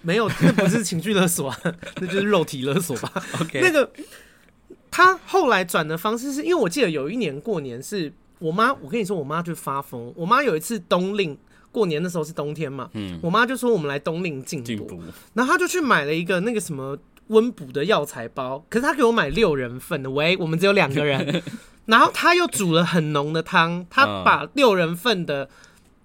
[0.00, 1.54] 没有，那不是情绪勒索，
[2.00, 3.12] 那就是肉体勒索吧？
[3.40, 3.90] OK，那个
[4.90, 11.36] 他后来转的方式是因为我记得有一年过年是我妈，我跟你说，我妈就发疯，我妈有一次冬令。
[11.76, 14.98] 过年的时候是冬天嘛，嗯，我妈就说我们来冬令进补，
[15.34, 21.42] 然后她就去买了一个那个什么温补的药材包，可是她给我买六人份的，喂，我们只有两个人，
[21.84, 25.50] 然后她又煮了很浓的汤，她把六人份的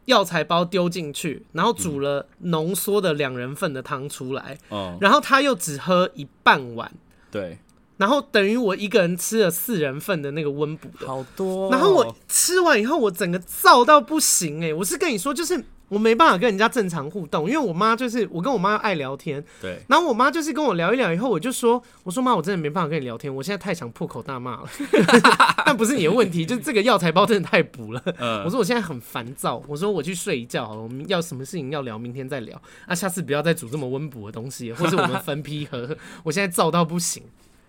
[0.06, 4.58] 药材包丢进去，然后煮了浓缩的两人份的汤出来，
[5.00, 6.92] 然后她又只喝一半碗，
[7.32, 7.60] 对。
[8.02, 11.70] 然后等于我一个人吃了四人份的那个温补的，好多。
[11.70, 14.74] 然后我吃完以后，我整个燥到不行哎！
[14.74, 24.70] 我是跟你说，就是我没办法跟人家正常互动，因为我妈就是我跟我妈爱聊天，对，然后我妈就是跟我聊一聊以后，我就说，我说妈，我真的没办法跟你聊天，我现在太想破口大骂了，
[25.64, 28.02] 但不是你的问题，就是这个药材包真的太补了。
[28.18, 37.22] 嗯、我说我现在很烦躁，我说我去睡一觉好了，我们要什么事情要聊，明天再聊，啊，下次不要再煮这么温补的东西，或是我们分批喝，我现在燥到不行。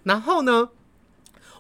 [0.05, 0.69] 然后呢，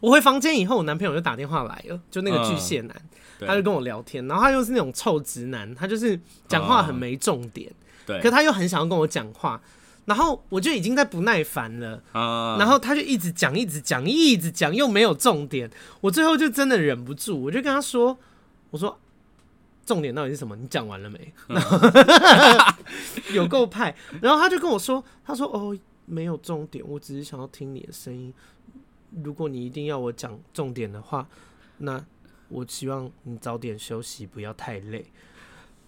[0.01, 2.97] 我回房间以后，我男朋友就打电话来了，就那个巨蟹男。
[2.97, 3.09] 嗯
[3.45, 7.75] 他就跟我聊天，然后他又是那种臭直男，他就是讲话很没重点，哦、
[8.07, 9.61] 对，可他又很想要跟我讲话，
[10.05, 15.69] 然后我就已经在不耐烦了，哦、然后他就一直讲，一直讲，一直讲，又没有重点，
[16.03, 18.17] 我最后就真的忍不住，我就跟他说
[18.71, 18.97] ：“我说
[19.85, 20.55] 重点到底是什么？
[20.55, 21.61] 你讲完了没？”嗯、
[23.35, 28.33] 有够派，然后他就跟我说：“他说哦，没有重点，我只是想要听你的声音。
[29.23, 31.29] 如果你一定要我讲重点的话，
[31.79, 32.05] 那……”
[32.55, 35.07] 我希望你早点休息，不要太累。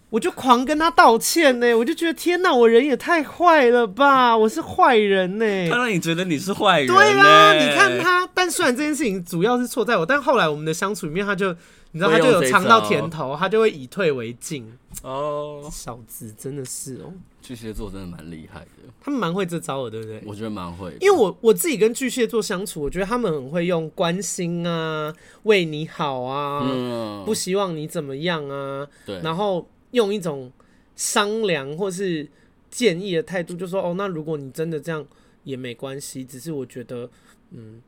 [0.09, 4.35] 我就狂跟他道歉呢，我就觉得天哪，我人也太坏了吧！
[4.35, 6.87] 我是坏人呢，他让你觉得你是坏人。
[6.87, 8.27] 对啊，你看他。
[8.33, 11.55] 但虽然这件事情主要是错在我，但后来我们的相处里面，他就
[11.95, 14.69] 你知道，他就有尝到甜头，他就会以退为进。
[15.01, 17.13] 哦，小子真的是哦。
[17.41, 20.21] 巨蟹座真的蛮厉害的，他们蛮会这招的，对不对？
[20.25, 30.51] 我觉得蛮会，因为我我自己跟巨蟹座相处，我觉得他们很会用关心啊，为你好啊，嗯、不希望你怎么样啊，对，然后用一种
[30.97, 32.27] 商量或是
[32.69, 35.05] 建议的态度，就说哦，那如果你真的这样
[35.45, 37.09] 也没关系，只是我觉得，
[37.51, 37.81] 嗯，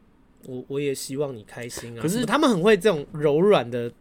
[0.45, 2.02] 我我也希望你开心啊。
[2.02, 3.91] 可是他们很会这种柔软的。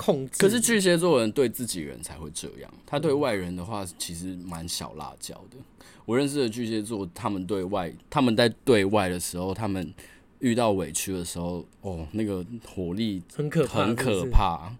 [0.00, 0.38] 控制。
[0.38, 5.56] 可是巨蟹座人对自己人才会这样，他对外人的话其实蛮小辣椒的。
[6.04, 9.92] 我认识的巨蟹座，他们对外，他们在对外的时候，他们
[10.38, 14.72] 遇到委屈的时候，哦，那个火力很可怕，很可怕。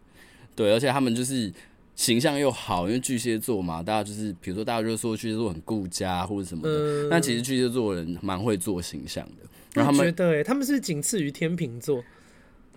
[0.54, 1.52] 对，而且他们就是
[1.96, 9.48] 形象又好，因为巨蟹座嘛，大家就是比如说大家就说巨蟹座很顾家或者什么的，那其实巨蟹座人蛮会做形象的。
[9.74, 12.02] 然后他们觉得，他们是仅次于天秤座。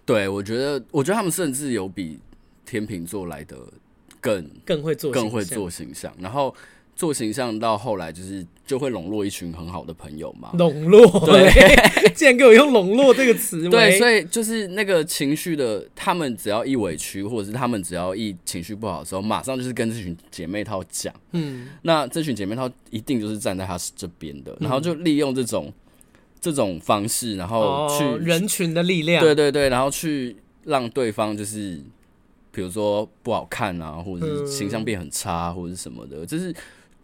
[0.05, 2.19] 对，我觉得，我觉得他们甚至有比。
[2.63, 3.57] 天秤座来的
[4.21, 6.55] 更更会做更会做形象，然后
[6.95, 10.51] 做形象到后来就是就会笼络一群很好的朋友嘛。
[10.53, 11.51] 笼络，对，
[12.15, 13.67] 竟然给我用笼络这个词。
[13.67, 21.13] 对，所以就是那个情绪的，他们只要一委屈，或者是他们只要一情绪不好的时候，马上就是跟这群姐妹套讲。
[21.31, 25.73] 嗯，那这群姐妹套一定就是站在他这边的，然后就利用这种
[26.41, 29.23] 这种方式，然后去、哦、人群的力量。
[29.23, 31.81] 对对对，然后去让对方就是。
[32.53, 36.53] 比如说不好看啊，或者是形象变很差，或者是什么的，这是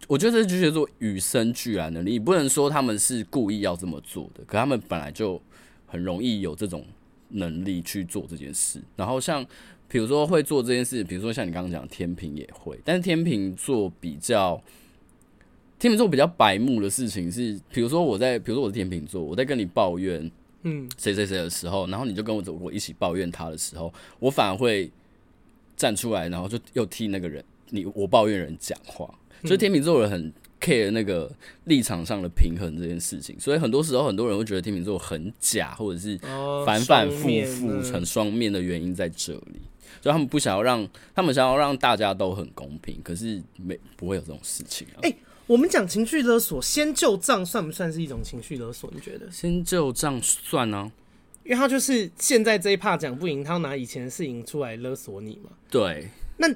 [0.06, 5.42] 我觉得这是巨蟹座与生俱来的能力，你不能说他们是故意要这么做的，可他们本来就
[5.86, 6.86] 很容易有这种
[7.30, 8.82] 能力去做这件事。
[8.98, 9.42] 然后像
[9.88, 14.62] 比如说会做这件事，比如说像你刚刚讲天平也会，但是天平座比较
[15.80, 20.32] 天秤座比较白目的事情是，比如说我在，比如说我是天秤座，我在跟你抱怨
[20.64, 24.92] 嗯谁谁谁的时候，然后你就跟我走，我一起抱怨他的时候，我反而会。
[25.78, 29.08] 站出来，然后就又替那个人，你我抱怨人讲话，
[29.44, 31.32] 所以天秤座人很 care 那个
[31.66, 36.18] 立场上的平衡这件事情，所以很多时候很多人会觉得天秤座很假，或者是
[36.66, 39.62] 反反复复成双面的原因在这里，
[40.02, 44.98] 所以他们不想要让他们想要让大家都很公平，可是没不会有这种事情啊。
[45.04, 48.92] 哎、欸，我们讲情绪勒索，先旧账算不算是一种情绪勒索？
[48.94, 49.32] 你觉得？
[49.32, 50.92] 先旧账算呢、啊？
[51.46, 55.50] 因为他就是现在这一趴讲不赢，他要拿以前的事情出来勒索你嘛。
[55.70, 56.10] 对。
[56.36, 56.48] 那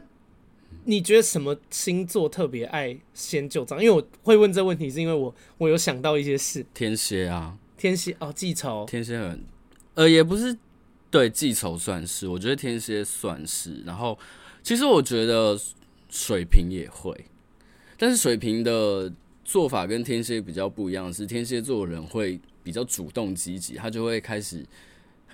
[0.84, 3.82] 你觉得什么星座特别爱先旧账？
[3.82, 6.66] 因为我会问这问题，是因为我我有想到一些事。
[6.74, 8.86] 天蝎啊，天蝎哦，记仇。
[8.86, 9.42] 天蝎很，
[9.94, 10.58] 呃，也不是，
[11.10, 12.28] 对，记仇算是。
[12.28, 13.82] 我觉得天蝎算是。
[13.86, 14.20] 然后，
[14.62, 15.58] 其实我觉得
[16.10, 17.16] 水瓶也会，
[18.02, 19.14] 但是水瓶的
[19.46, 22.40] 做法跟天蝎比较不一样的是，天蝎座的人会。
[22.64, 24.64] 比较主动积极，他就会开始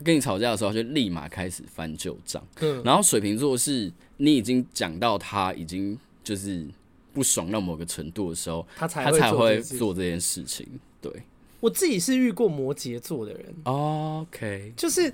[0.02, 2.42] 跟你吵架的时候，就立马开始翻旧账。
[2.62, 6.66] 嗯，然后水瓶座是你已经讲到他已经就是
[7.12, 10.66] 不爽到某个程度的时候，他才他才会做这件事情。
[11.02, 11.12] 对，
[11.60, 13.54] 我自己是遇过摩羯座的人。
[13.66, 15.14] OK，就是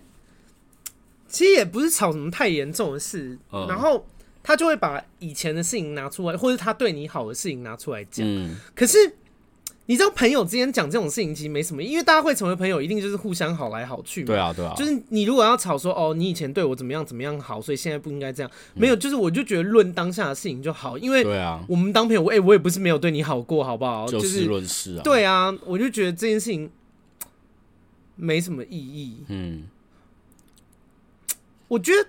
[1.27, 4.05] 其实也不是吵什么太严重的事，嗯，然后
[4.43, 8.23] 他就会把以前的事情拿出来，或者他对你好的事情拿出来讲。
[8.27, 8.97] 嗯，可是。
[9.85, 14.27] 你知道朋友之间讲这种事情其实没什么，因为大家会成为朋友，一定就是互相好来好去嘛。
[14.27, 14.73] 对啊，对啊。
[14.77, 18.49] 就是你如果要吵说哦，你以前对我怎么样怎么样好，所以现在不应该这样。
[18.75, 24.07] 没有，就是我就觉得论当下的事情就好，因为对啊，我们当朋友，哎，我也不是没有对你好过，好不好？
[24.07, 25.01] 就事论事啊。
[25.03, 26.71] 对啊，我就觉得这件事情
[28.15, 29.17] 没什么意义。
[29.27, 29.63] 嗯，
[31.67, 32.07] 我觉得，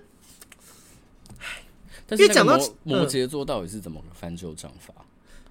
[2.07, 4.93] 但是因为讲到摩摩羯座到底是怎么个翻旧账法？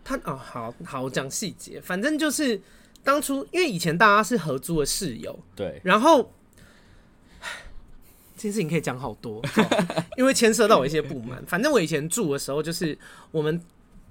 [0.04, 2.60] 他哦，好好讲细节，反正就是
[3.02, 6.30] 当初因为以前大家是合租的室友，对，然后。
[8.36, 9.40] 这件事情可以讲好多，
[10.18, 11.42] 因为牵涉到我一些不满。
[11.46, 12.98] 反正我以前住的时候，就是
[13.30, 13.58] 我们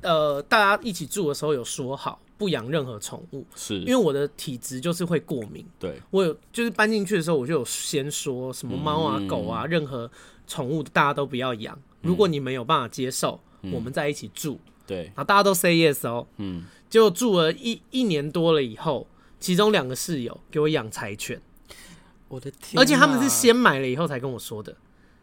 [0.02, 5.64] 呃大家一起住的时候有说好不养任何宠物，是因为我的体质就是会过敏。
[5.78, 10.10] 对，我有就是搬进去的时候，我就有先说什么猫啊、狗啊，任何
[10.48, 11.78] 宠物大家都不要养。
[12.04, 13.40] 如果你们有办法接受，
[13.72, 14.60] 我们在一起住。
[14.86, 16.28] 对，然后大家都 say yes 哦。
[16.38, 19.08] 嗯，结果住了一一年多了以后，
[19.40, 21.42] 其中两个室友给我养柴犬。
[22.28, 22.80] 我的天！
[22.82, 24.76] 而且他们是先买了以后才跟我说的，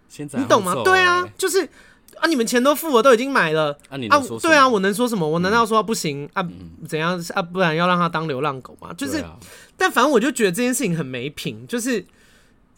[0.09, 0.75] 现在你懂吗？
[0.83, 1.69] 对啊，就是
[2.17, 3.99] 啊，你们钱都付了，都已经买了啊，
[4.41, 5.29] 对啊，我能说什么？
[5.29, 6.49] 我难道说不行啊？
[6.89, 7.43] 怎样啊？
[7.43, 8.95] 不然要让他当流浪狗吗？
[8.95, 9.23] 就是，
[9.77, 12.03] 但反正我就觉得这件事情很没品，就是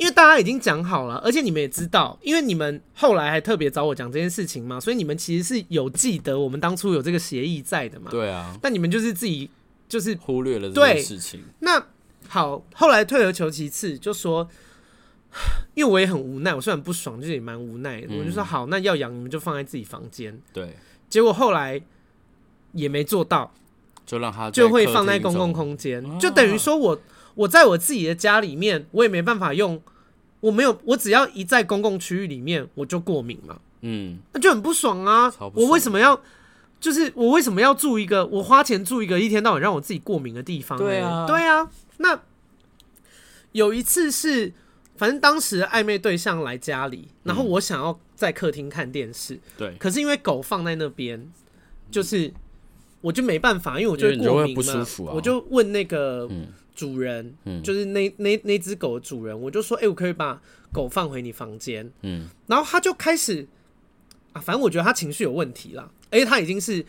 [0.03, 8.11] 因为大家已经讲好了，而且你们也知道，因为你们后来还特别找我讲这件事情嘛，所以你们其实是有记得我们当初有这个协议在的嘛。
[8.11, 9.49] 对啊，但你们就是自己
[9.89, 11.41] 就是忽略了这件事情。
[11.61, 11.83] 那。
[12.29, 14.49] 好，后来退而求其次，就说，
[15.75, 18.07] 因为我也很无奈，我虽然不爽，就是也蛮无奈的。
[18.09, 20.41] 嗯、我就说好，那要养你们就放在自己房间。
[20.51, 20.75] 对，
[21.11, 21.79] 结果后来
[22.73, 23.53] 也没做到，
[24.07, 26.99] 就让他就会放在公共空间，就等于说我
[27.35, 29.83] 我在我自己的家里面，我也没办法用，
[30.43, 33.59] 我没有，我只要一在公共区域里面，我就过敏嘛。
[33.81, 35.31] 嗯，那就很不爽啊！
[35.31, 36.21] 爽我为什么要？
[36.79, 40.77] 就是我为什么要住一个我花钱住一个一天到晚让我自己过敏的地方？
[40.77, 41.71] 对啊，对啊。
[41.99, 42.21] 那
[43.53, 44.53] 有一次是，
[44.97, 51.31] 反正当时暧昧对象来家里，然后我想要在客厅看电视，对，可是因为狗放在那边，
[51.89, 52.33] 就是
[53.01, 56.29] 我就没办法，因为我就过敏嘛，我就问那个
[56.75, 60.41] 主人，就是那那那只狗的主人，我就说，哎，我可以把
[60.73, 63.47] 狗放回你房间，嗯，然后他就开始
[64.33, 66.85] 啊，反正我觉得他情绪有问题啦，而且他已经是。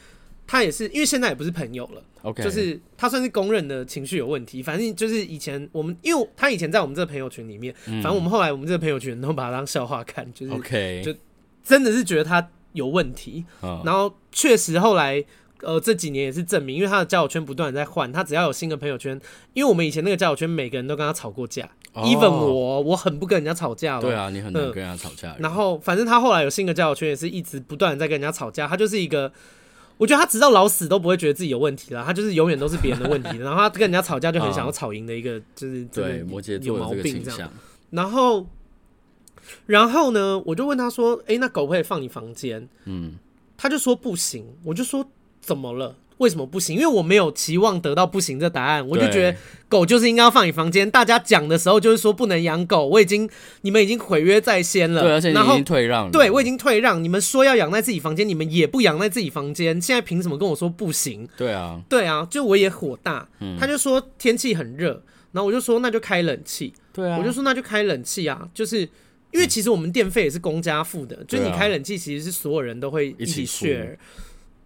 [0.45, 2.43] 他也是，因为现在也不是朋友了，Okay.
[2.43, 4.61] 就是他算是公认的情绪有问题。
[4.61, 11.01] 反正就是以前我们，因为他以前在我们这个朋友群里面，嗯、反正我们后来我们这个朋友群都把他当笑话看，就是 Okay.
[11.01, 11.15] 就
[11.63, 13.45] 真的是觉得他有问题。
[13.61, 13.87] Oh.
[13.87, 15.23] 然后确实后来
[15.63, 19.19] 呃这几年也是证明，因为他的交友圈不断在换，他只要有新的朋友圈，
[19.53, 24.01] 因为我们以前那个交友圈每个人都跟他吵过架、oh.，even 我我很不跟人家吵架了。
[24.01, 25.37] 对啊，你很能跟人家吵架、呃。
[25.39, 29.31] 然后反正他后来有新的交友圈，也是一直不断在跟人家吵架，他就是一个。
[29.99, 33.37] 我觉得他直到老死都不会觉得自己有问题了，他就是永远都是别人的问题。
[33.39, 37.49] 然后他跟人家吵架就很想要吵赢的一个，就是对摩羯座有毛病这样。
[37.91, 38.47] 然后，
[39.67, 43.13] 然后呢，我就问他说：“哎，那狗可以放你房间？”嗯，
[43.55, 44.43] 他就说不行。
[44.63, 45.07] 我就说
[45.43, 45.97] 怎么了？
[46.19, 46.75] 为什么不行？
[46.77, 49.37] 因为我没有期望得到不行这答案，我就觉得
[49.67, 50.89] 狗就是应该要放你房间。
[50.89, 53.27] 大家讲的时候就是说不能养狗，我已经
[53.61, 57.03] 你们已经毁约在先了，对，而且你已经退让了，对，我已经退让。
[57.03, 61.27] 你们说要养在自己房间，你们也不养在自己房间，现在凭什么跟我说不行？
[61.35, 63.27] 对啊，对啊，就我也火大。
[63.41, 66.73] 嗯，他就说天气很热，然后我就说那就开冷气。
[66.93, 68.81] 对啊，我就说那就开冷气啊，就是
[69.31, 73.97] 因为其实我们电费也是公家付的，就是你开冷气其实是所有人都会一起 share。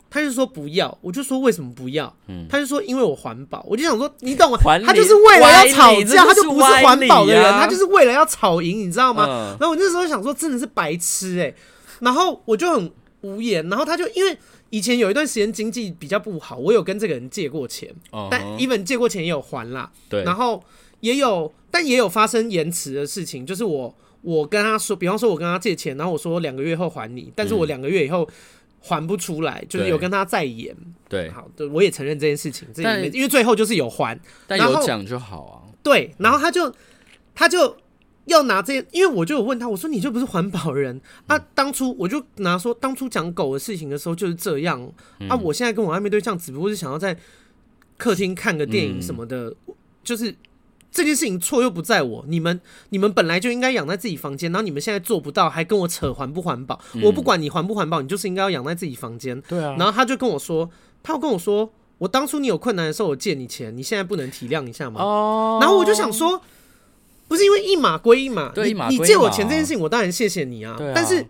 [0.09, 2.15] 他就说不要，我就说为什么不要？
[2.27, 4.57] 嗯，他就说因为我环保，我就想说你懂吗？
[4.85, 9.25] 他就是为了要吵架，他就不是环保的人，他就是为了要吵赢，你知道吗？
[9.59, 11.53] 然后我那时候想说真的是白痴哎，
[11.99, 12.91] 然后我就很
[13.21, 13.67] 无言。
[13.69, 14.37] 然后他就因为
[14.69, 17.93] 以前有一段时间经济比较不好，我有跟这个人借过钱，
[18.31, 19.91] 但 even 借过钱也有还啦。
[20.07, 20.63] 对，然后
[21.01, 28.27] 也有，但也有发生延迟的事情，就是我我跟他说，比方说我跟他借钱，然后我说两个月后还你，但是我两个月以后。
[28.87, 30.75] 还不出来，就是有跟他再演。
[31.09, 34.17] 对，好，对，我也承认这件事情，这因为最后就是有还，
[34.47, 35.55] 但有讲就好啊。
[35.83, 36.73] 对，然后他就
[37.35, 37.75] 他就
[38.25, 41.37] 要拿这，因为我就有问他，我说你就不是环保人啊？
[41.53, 44.81] 当初我就拿说，当初讲狗的事情的时候就是这样
[45.29, 45.35] 啊。
[45.35, 47.17] 我现在跟我暧昧对象，只不过是想要在
[47.97, 49.53] 客厅看个电影什么的，
[50.03, 50.33] 就是。
[50.91, 52.59] 这件事情错又不在我，你们
[52.89, 56.79] 你们本来就应该养在自己房间，然后你们现在做不到，还跟我扯环不环保？
[56.93, 59.39] 嗯、我不管你环不环保，你就是应该要养在自己房间。
[59.41, 59.75] 对啊。
[59.77, 60.69] 然后他就跟我说，
[61.03, 61.69] 他要跟我说，
[61.99, 65.01] 我当初你有困难的时候，我借你钱，你现在不能体谅一下吗？
[65.01, 65.59] 哦。
[65.61, 66.41] 然后我就想说，
[67.27, 70.73] 不是因为一码归一码，你你借我钱这件事情，我当然谢谢你啊。
[70.79, 70.91] 啊。
[70.95, 71.25] 但是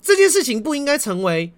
[0.00, 1.52] 这件事情不应该成为。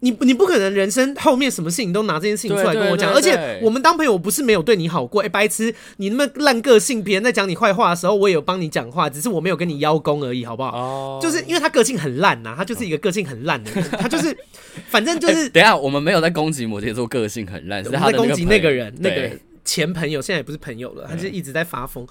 [0.00, 5.22] 你你不可能人生后面什么事情都拿这件事情出来跟我讲，而且我们当朋友，我不是没有对你好过。
[5.22, 10.70] 哎、欸，白痴，你那么烂个性，别人在讲你坏话的时候，我也有帮你讲话，只是我没有跟你邀功而已，好不好？
[10.76, 14.36] 哦，就是因为他个性很烂呐，他就是一个个性很烂的人，他就是，
[14.88, 15.34] 反正就是。
[15.34, 19.40] 欸、等一下，我们没有在攻击摩羯座个性很烂，是他在攻击那个人，那个人。
[19.62, 22.04] 前朋友，现在也不是朋友了，他就一直在发疯。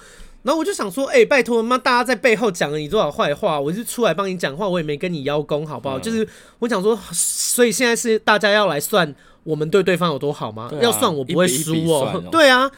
[0.49, 5.99] 然后我就想说，哎、欸，拜托妈，大家在背后讲了你多少坏话，我就出来帮你讲话，我也没跟你邀功，好不好？
[5.99, 6.27] 就是
[6.57, 10.71] 我想说，所以现在是大家要来算我们对对方有多好吗？
[10.81, 12.23] 要算我不会输哦。
[12.31, 12.71] 对啊。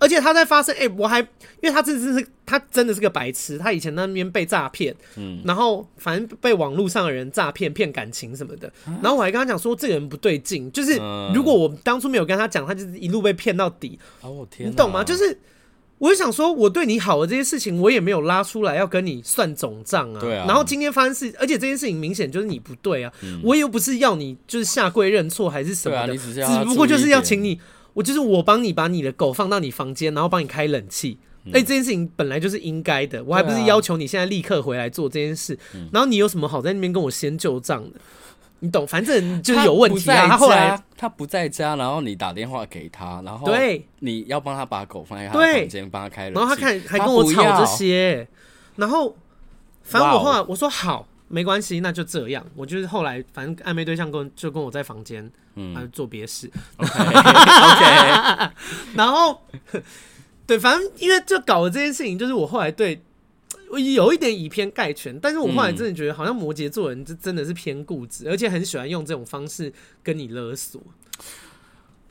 [0.00, 1.28] 而且他在发生，哎、欸，我还因
[1.64, 10.92] 为他真的是他真的是个白痴，他以前那边被诈骗，嗯，然后反正被网络上的人诈骗骗感情什么的，然后我还跟他讲说这个人不对劲，就是
[11.34, 13.98] 如果我当初没有跟他讲，他就是一路被骗到底。
[14.20, 15.02] 哦，我天，你懂吗？
[15.02, 15.36] 就是
[15.98, 20.20] 我就想说，我对你好的这些事情，我也没有拉出来要跟你算总账啊。
[20.20, 20.44] 对啊。
[20.46, 27.60] 然后今天发生事，而且这件事情明显就是你不对啊，我又不是要你就是下跪认错还是什么的，只不过就是要请你。
[27.94, 31.18] 我就是我帮你把你的狗放到你房间，然后帮你开冷气。
[31.46, 35.58] 哎、嗯，这件事情本来就是应该的，我还不是要求你现在立刻回来做这件事。
[35.72, 37.98] 啊、然后你有什么好在那边跟我先旧账的？
[38.60, 38.86] 你懂？
[38.86, 40.26] 反正就是有问题啊。
[40.28, 46.30] 他后来他不在家，然后你打电话给他，然后对，你要帮他把狗放在他的房间，帮他开。
[46.30, 48.26] 然后他看还跟我吵这些，
[48.76, 49.16] 然后
[49.82, 51.06] 反正我后来我说好。
[51.30, 52.42] 没关系，那就这样。
[52.56, 56.50] 我就是后来，反正暧昧对象跟就跟我在房间，嗯，做别的事。
[56.78, 58.50] OK，OK。
[58.96, 59.38] 然后，
[60.46, 63.07] 对，反正因为就搞了这件事情，就是我后来对我
[63.76, 70.80] 有一点以偏概全，但是我后来真的觉得，好像摩羯座人就真的是偏固执，而且很喜欢用这种方式跟你勒索。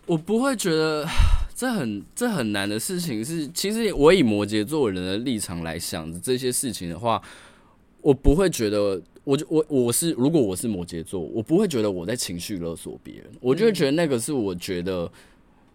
[0.06, 1.06] 我不会觉得
[1.56, 7.22] 这很这很难的事情是，其实我以摩羯座人的立场来想这些事情的话。
[8.00, 15.12] 我不会觉得，我我我是如果我是摩羯座，我不会觉得我在情绪勒索别人，我就会觉得那个是我觉得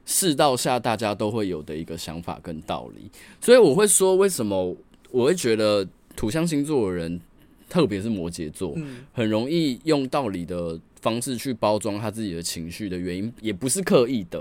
[0.06, 4.74] 世道下大家都会有的一个想法跟道理，所以我会说，为什么
[5.12, 5.86] 我会觉得
[6.16, 7.20] 土象星座的人，
[7.68, 8.76] 特别是摩羯座，
[9.12, 14.38] 很容易用道理的方式去包装他自己的情绪的原因，也不是刻意的，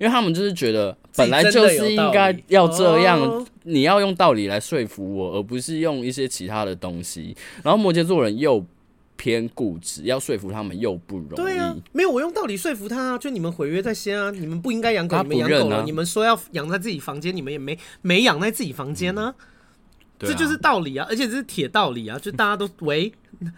[0.00, 7.36] 因为他们就是觉得本来就是应该要这样，你要用道理来说服我，而不是用一些其他的东西。
[7.62, 8.64] 然后摩羯座人又
[9.16, 11.34] 偏固执，要说服他们又不容易。
[11.36, 19.32] 对啊，没有我用道理说服他，就你们毁约在先啊，你们不应该养狗，你们养狗了，你们说要养在自己房间，你们也没没养在自己房间呢，
[20.26, 23.12] 这就是道理啊，而且这是铁道理啊，就大家都喂。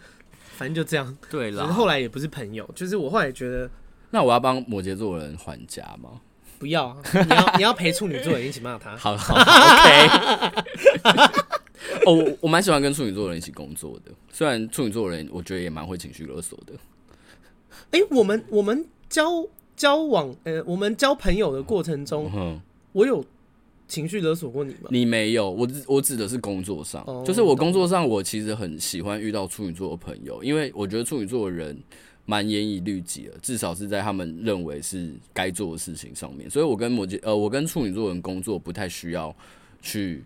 [0.56, 1.66] 反正就这样，对了。
[1.66, 3.68] 后来也不是朋友，就是我后来觉得，
[4.10, 6.20] 那我要帮摩羯座的人还家吗？
[6.60, 8.94] 不要啊，你要你要陪处女座的人一起骂他。
[8.96, 9.42] 好好，好
[9.74, 10.08] ，OK。
[12.06, 16.72] 哦，我我蛮喜欢跟处女座的人一起工作的，虽然处女座的人我觉得也蛮会情绪勒索的。
[17.90, 19.44] 哎、欸，我们我们交
[19.74, 22.60] 交往，呃，我们交朋友的过程中，嗯、
[22.92, 23.24] 我有。
[23.94, 24.88] 情绪勒索过你吗？
[24.90, 31.78] 你没有，我我指的是工作上，oh, 就是我工作上，我其实很喜欢遇到处女座的朋友，因为我觉得处女座的人
[32.26, 39.34] 蛮严以律己的，至少是在他们认为是该做的事情上面，所以我跟摩羯呃，我跟处女座人工作不太需要
[39.80, 40.24] 去。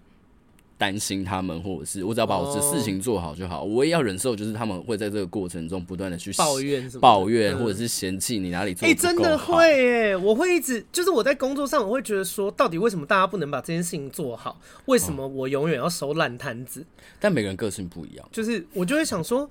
[0.79, 3.65] 担心他们，或者是我只要把我的事情做好就好。
[3.65, 9.09] 我也要忍受，就是他们会在这个过程中不断的去抱怨、抱怨，或者是嫌弃你哪里做不够好。
[9.09, 14.61] 哎，真的会哎，我会一直就是我在工作上，我会觉得说，到底为什么大家不能把这件事情做好？
[14.87, 16.87] 为什么我永远要收烂摊子？
[17.19, 19.51] 但每个人个性不一样，就是我就会想说，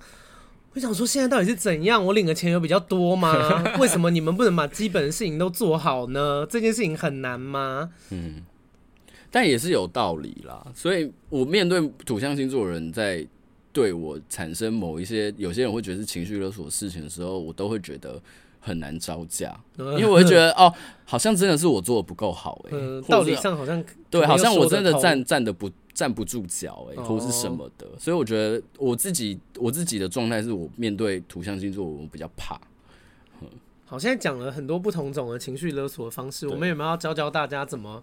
[0.72, 2.02] 我想说现在到底是怎样？
[2.02, 3.62] 我领的钱有比较多吗？
[3.78, 6.46] 为什么你们不能把基本的事情都做好呢？
[6.48, 7.90] 这件事情很难吗？
[8.08, 8.44] 嗯。
[9.30, 13.26] 但也是有道理啦，所以我面对土象星座的人在
[13.72, 18.20] 对我产生某一些，有些人会觉得是情绪勒索的事情的时候，我都会觉得
[18.58, 20.72] 很难招架，因为我会觉得哦，
[21.04, 32.58] 好像真的是我做的不够好哎、欸，道理上好像对，好像我真的站站的不站不住脚哎、欸，或是什么的，所以我觉得我自己我自己的状态是我面对土象星座我比较怕。
[33.84, 38.02] 好，现在讲了很多不同种的情绪勒索的方式，我们有没有要教教大家怎么？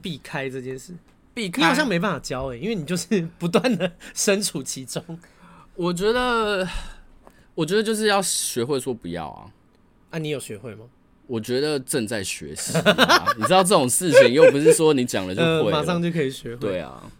[0.00, 0.92] 避开这件事，
[1.34, 5.02] 避开你好像没办法教诶、欸，因为你就是 不断的身处其中。
[5.76, 6.66] 我觉得，
[7.54, 9.50] 我觉得就是要学会说不要啊。
[10.10, 10.84] 啊，你有学会吗？
[11.26, 13.32] 我觉得正在学习、啊。
[13.38, 16.60] 你知道这种事情又不是说你讲了就会了、 呃，马上就可以学会。
[16.60, 17.10] 对啊，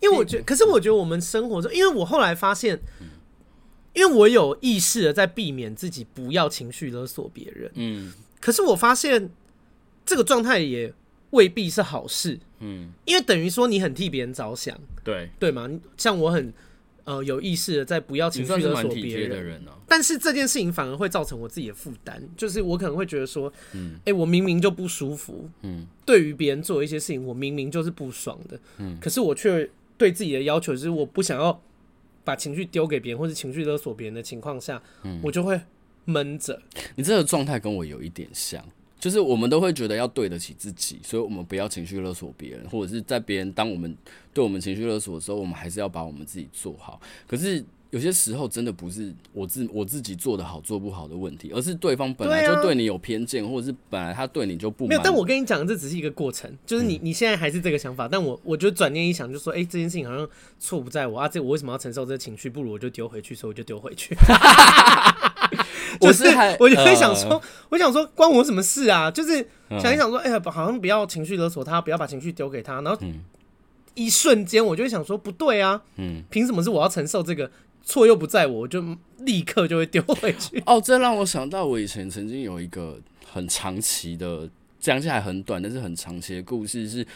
[0.00, 2.78] 因为我觉得，可是我觉得我们生活中，因为我后来发现，
[3.94, 7.70] 因为我有意识的在避免自己不要情绪勒索别人。
[7.74, 9.30] 嗯，可是我发现
[10.04, 10.92] 这个状态也。
[11.30, 15.28] 未必是好事，嗯，因为等于说你很替别人着想，对。
[15.38, 15.68] 对吗？
[15.96, 16.52] 像我很
[17.04, 29.68] 呃有意识的在不要情绪勒索别人，人啊、但是这件事情反而会造成我自己的负担，就是我可能会觉得说，嗯，哎、欸，我明明就不舒服，嗯，对于别人做一些事情，我明明就是不爽的，嗯，可是我却
[29.98, 31.60] 对自己的要求就是我不想要
[32.24, 35.60] 把情绪丢给别人或者情绪勒索别人的情况下，嗯，我就会
[36.06, 36.60] 闷着。
[36.94, 38.64] 你这个状态跟我有一点像。
[38.98, 43.96] 就是我们都会觉得要对得起自己，所以我们不要情绪勒索别人，或者是在别人当我们
[44.32, 47.00] 对我们情绪勒索的时候，我们还是要把我们自己做好。
[47.26, 54.88] 可是有些时候真的不是我自我自己做的好做不好的问题，而是对方本来就对你有偏见，啊、或者是本来他对你就不满。
[54.88, 60.28] 没有，但我跟你讲，这只是一个过程，就是你你现在还是这个想法，嗯、但我我觉得转念一想，就说，哎、欸，这件事情好像
[60.58, 62.50] 错不在我啊，这我为什么要承受这个情绪？
[62.50, 64.16] 不如我就丢回去，所以我就丢回去。
[66.06, 66.24] 我是，
[66.60, 69.10] 我就会想说，呃、我想说，关我什么事啊？
[69.10, 69.46] 就是
[69.80, 72.80] 想一想说，哎呀，好像不要情绪勒索他，不要把情绪丢给他。
[72.80, 72.98] 然后
[73.94, 77.50] 一瞬间，我就会想说，不对啊，嗯，凭什么是我要承受这个？
[77.88, 78.82] 错又不在我，我就
[79.18, 80.60] 立刻就会丢回去。
[80.66, 84.50] 哦，这让我想到我以前曾经有一个很长期的，
[84.80, 87.06] 讲起来很短，但是很长期的故事是，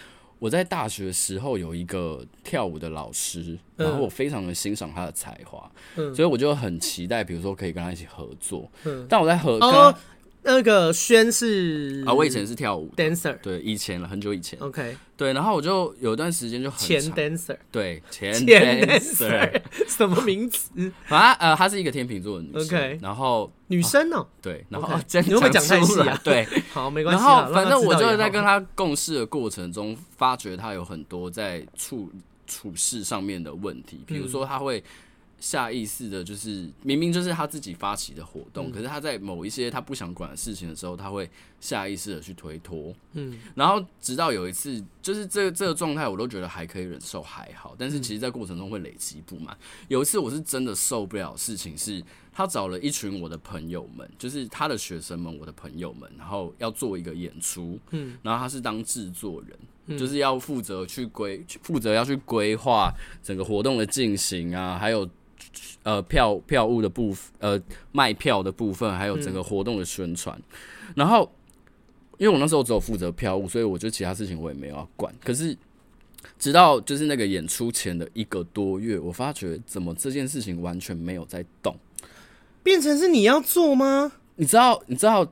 [0.40, 8.68] 我在大学的时候有一个跳舞的老师，然后我非常的欣赏他的才华，嗯、所以我就很期待，比如说可以跟他一起合作。
[8.84, 9.94] 嗯、但我在合作。
[10.42, 14.58] 那个轩是啊，我以前是跳舞 dancer，对，以前了，很久以前。
[14.58, 20.70] OK，对，然后我就有一段时间就很前 dancer，对，前 dancer，什么名词？
[21.08, 24.88] 啊，呃，她是一个天秤座的女生，OK，然后女生哦，对，然后
[25.26, 26.18] 你会讲太细啊？
[26.24, 27.22] 对， 好，没关系。
[27.22, 32.10] 然后反正我就是在跟她共事的过程中，发觉她有很多在处
[32.46, 34.82] 处事上面的问题，比如说她会。
[35.40, 41.28] 下意识的，就是明明就是他自己发起的活动，嗯、可是他在某一些他不想管的事情的时候，他会
[41.58, 42.94] 下意识的去推脱。
[43.14, 47.74] 嗯，然后直到有一次，就是这个这个状态，我都觉得还可以忍受，还好。
[47.78, 49.56] 但是其实，在过程中会累积不满。
[49.88, 57.78] 有一次，我是真的受不了事情，是他找了一群我的朋友们，就是他的学生们，我的朋友们，然后要做一个演出。
[57.92, 65.08] 嗯，然后他是当制作人，嗯、就是要负责去规，负责要去规划整个活动的进行啊，还有。
[65.82, 67.60] 呃，票票务的部分，呃，
[67.92, 70.38] 卖票的部分，还有整个活动的宣传。
[70.38, 71.30] 嗯、然后，
[72.18, 75.14] 因为我那时候只有负责票务，所以我觉得其他事情我也没有要管。
[75.24, 75.56] 可是，
[76.38, 81.74] 直到就是那个演出前的一个多月，我发觉怎么这件事情完全没有在动，
[82.62, 84.12] 变成是你要做吗？
[84.36, 85.26] 你知道，你知道，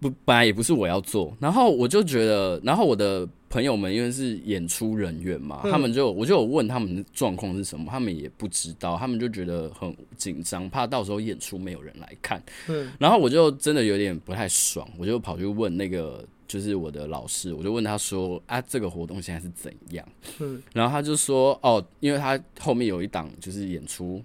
[0.00, 1.36] 不，本来也不是我要做。
[1.38, 3.28] 然后我就觉得，然后我的。
[3.50, 12.40] 朋友们因为是演出人员嘛，嗯、他们就我就有问他们的状况是什么，他们也不知道，他们就觉得很紧张，怕到时候演出没有人来看。
[12.68, 20.08] 嗯，然后我就真的有点不太爽，我就跑去问那个就是我的老师，我就问他说啊，这个活动现在是怎样？
[20.38, 24.22] 嗯，然后他就说哦，因为他后面有一档就是演出，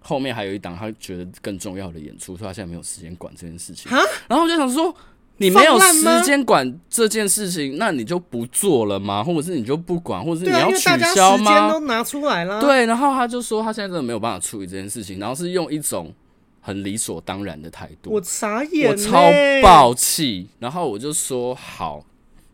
[0.00, 3.88] 后面还有一档他觉得更重要的演出，所以他现在没有时间管这件事情。
[3.88, 4.92] 哈然后我就想说。
[5.36, 9.22] 你没有时间管这件事情，那你就不做了吗？
[9.22, 10.78] 或者是你就不管，或者是你要取
[11.12, 11.52] 消吗？
[11.52, 12.60] 时间都拿出来了。
[12.60, 16.14] 对，然后他就说他现在真的没有办法处理这件事情，然后是用一种
[16.60, 18.12] 很理所当然的态度。
[18.12, 19.28] 我傻眼，我超
[19.60, 20.46] 爆气。
[20.60, 22.04] 然后我就说好，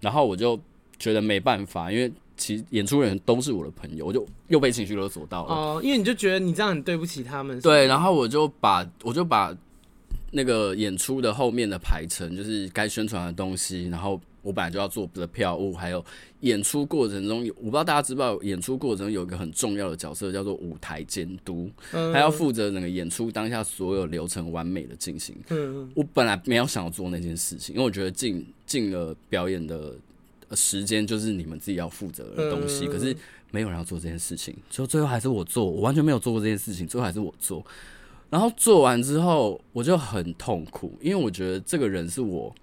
[0.01, 0.59] 然后我就
[0.99, 5.55] 觉得没办法，因为其实演出人都是我的朋友，我就又被情绪勒索到了。
[5.55, 7.61] 哦，因为你就觉得你这样很对不起他们。
[7.61, 9.55] 对，然后我就把我就把。
[10.31, 16.05] 那个演出的后面的排程，就是该宣传的东西，然后我本来就要做的票务，还有
[16.41, 25.37] 演出过程中，我不知道大家知不知道，演出过程中有一个很重要的角色叫做舞台监督，嗯、还要负责整个演出当下所有流程完美的进行。
[25.49, 29.95] 嗯、我本来没有想要做那件事情，因为我觉得进进了表演的
[30.53, 33.15] 时间就是你们自己要负责的东西，嗯、可是
[33.51, 37.67] 没有人要做这件事情，所以最后还是我做，我完全没有做过这件事情，最后还是我做。
[38.31, 42.55] 然后做完之后，我就很痛苦，因为我觉得这个人是我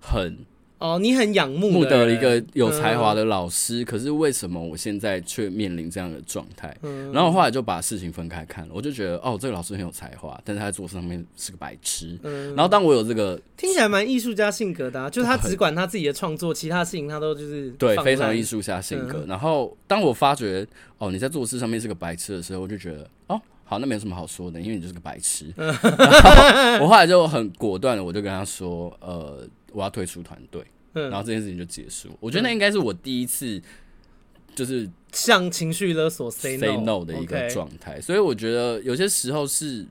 [0.00, 0.36] 很
[0.78, 6.74] 哦，你很仰慕的一个有才华的老师，嗯、可是为什么我现在却面临这样的状态？
[6.80, 12.18] 嗯、然后我后来就把事情分开看了，我就觉得哦，这个老师很有才华，但是他在做事上面是个白痴。
[12.22, 19.18] 嗯、然后当我有这个听起来蛮艺术家性格的、啊，就是他只管他自己的创作，其他事情他都就是对非常艺术家性格。
[19.18, 20.66] 嗯、然后当我发觉
[20.96, 23.38] 哦，你在做事上面是个白痴的时候，我就觉得哦。
[23.70, 25.46] 好，那没有什么好说的，因为你就是个白痴。
[26.82, 30.60] 我后来就很果断的，我就跟他说，呃，我要退出团队，
[30.94, 32.08] 嗯、然后这件事情就结束。
[32.18, 33.62] 我觉得那应该是我第一次，
[34.56, 38.00] 就是向情绪勒索 say no, say no 的一个状态。
[38.00, 39.86] 所以我觉得有些时候是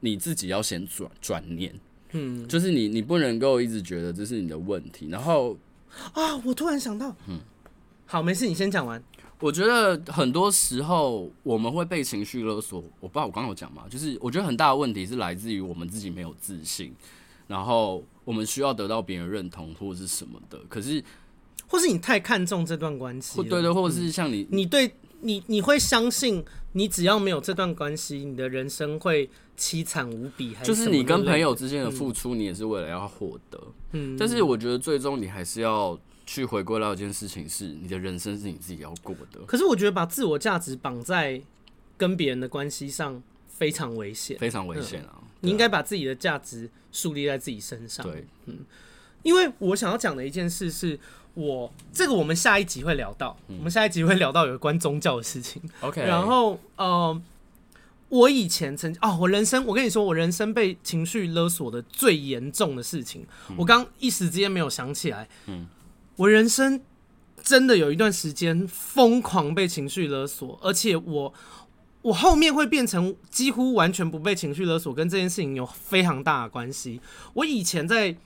[0.00, 1.72] 你自己要先转转念，
[2.12, 5.08] 嗯，就是你你不能够一直觉得这是你的问题。
[5.08, 5.56] 然后
[6.12, 7.40] 啊，我突然想到，嗯，
[8.04, 9.02] 好，没事，你先讲完。
[9.44, 13.82] 我觉得很多时候我们会被情绪勒索，我不知道我刚刚有讲吗？
[13.90, 16.94] 就是我觉得很大的问题是来自于我们自己没有自信，
[17.46, 20.58] 然后我们需要得到别人认同或者是什么的。
[20.66, 21.04] 可是，
[21.68, 24.90] 或是你太看重这段关系，对对，或者是像你，你对
[25.20, 26.42] 你你会相信，
[26.72, 29.28] 你只要没有这段关系，你的人生会
[29.58, 33.60] 凄惨无比，还是就是你跟朋友之间的付出，你也是为了要获得。
[33.92, 39.40] 嗯，但是我觉得最终你还是要去回归到一件事情，是你的人生是你自己要过的。
[39.46, 41.40] 可是我觉得把自我价值绑在
[41.96, 45.18] 跟别人的关系上非常危险，非常危险啊！
[45.40, 48.04] 你应该把自己的价值树立在自己身上。
[48.04, 48.58] 对，嗯，
[49.22, 50.98] 因为我想要讲的一件事是。
[51.36, 55.60] 我这个我们下一集会聊到，嗯、我们下一集会聊到有关宗教的事情。
[55.80, 57.20] OK，然后呃，
[58.08, 65.28] 我以前曾哦，我人生我跟你说，我人生被情绪勒索的最严重的事情，嗯、我刚一时之间没有想起来。
[65.46, 65.66] 嗯，
[66.16, 66.80] 我人生
[67.42, 71.34] 真的有一段时间疯狂被情绪勒索，而且我
[72.02, 77.00] 我后面会变成几乎完全不被情绪勒索，跟这件事情有非常大的关系。
[77.34, 78.16] 我以前在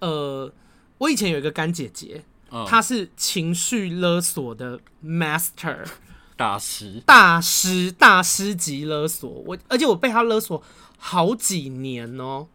[0.00, 0.52] 呃，
[0.98, 2.24] 我以前有一个干姐姐。
[2.68, 5.86] 她是情绪勒索的 master
[6.36, 10.62] 大师，大师大师级勒索我，而且我被他勒索
[10.98, 12.46] 好几年哦，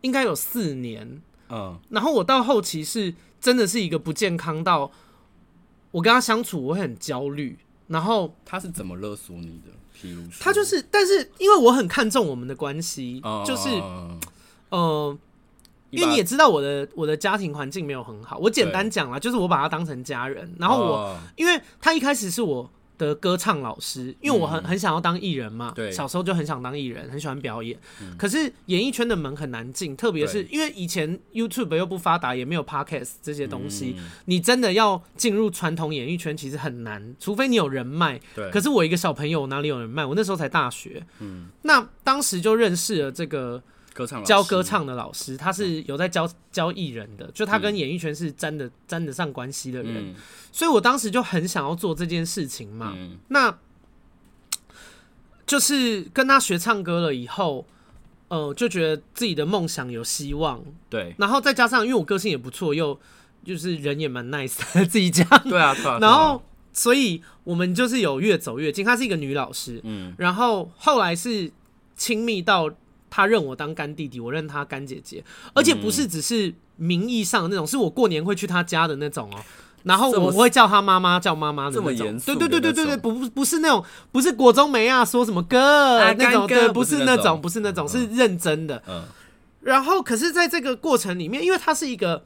[0.00, 1.20] 应该有四年。
[1.50, 3.12] 嗯，然后我到后期是
[3.44, 4.90] 真的是一个不健康到
[5.90, 7.58] 我跟他相处我会很焦虑。
[7.88, 9.70] 然后他是怎么勒索你的？
[9.94, 13.68] 譬如说，他就是，但是因为我很看重我们的关系，就是，
[14.70, 15.18] 呃。
[15.90, 20.52] 因为你也知道我的我的家庭环境没有很好，我简单讲啦，就是我把他当成家人。
[20.58, 27.78] 然后我，因为他一开始是我的歌唱老师，因为我很很想要当艺人嘛，对，小时候就很想当艺人，很喜欢表演。
[28.16, 38.20] 可是演艺圈的门很难进，特别是因为以前 YouTube 又不发达，也没有 Podcast 这些东西，你真的要进入传统演艺圈其实很难，除非你有人脉。
[38.34, 40.04] 对，可是我一个小朋友哪里有人脉？
[40.04, 41.04] 我那时候才大学。
[41.20, 43.62] 嗯，那当时就认识了这个。
[43.94, 50.14] 歌唱教歌唱的老师，他是有在教教艺人的，就他跟演艺圈是沾的沾得上关系的人，嗯、
[50.50, 52.92] 所以我当时就很想要做这件事情嘛。
[52.96, 53.56] 嗯、那
[55.46, 57.64] 就是跟他学唱歌了以后，
[58.26, 60.60] 呃，就觉得自己的梦想有希望。
[60.90, 62.98] 对，然后再加上因为我个性也不错，又
[63.44, 65.24] 就是人也蛮 nice 的， 自己讲。
[65.48, 65.98] 对啊，对啊。
[66.00, 66.42] 然后，
[66.72, 68.84] 所以我们就是有越走越近。
[68.84, 71.52] 她是一个女老师，嗯，然后后来是
[71.94, 72.68] 亲密到。
[73.14, 75.22] 他认我当干弟弟，我认他干姐姐，
[75.54, 79.38] 而且不是只是名义上的那种，是我过年会去他家的那种哦。
[79.84, 82.18] 然后我会叫他妈妈，叫妈妈的那种。
[82.18, 88.82] 对对对对对对，不不是那种，不是国中梅啊说什么哥那种，对，不是那种，不是那种，是认真的。
[89.60, 92.24] 然后，可是在这个过程里面，因为他是一个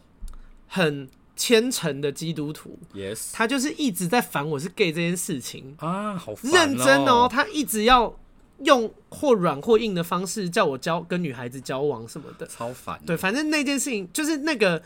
[0.69, 8.17] 很虔诚的基督徒，yes，他就是一直在烦我是 gay 这件事情啊，好认真哦，他一直要。
[8.65, 13.01] 用或软或硬的方式叫我交跟女孩子交往什么的，超烦。
[13.07, 14.83] 对，反正那件事情就是那个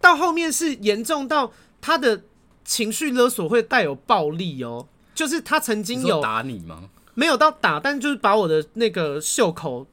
[0.00, 2.22] 到后面是严重到他的
[2.64, 6.90] 情绪勒索会带有暴力哦，就是他曾经有打你吗？
[7.14, 9.86] 没有到打，但就是把我的那个袖口。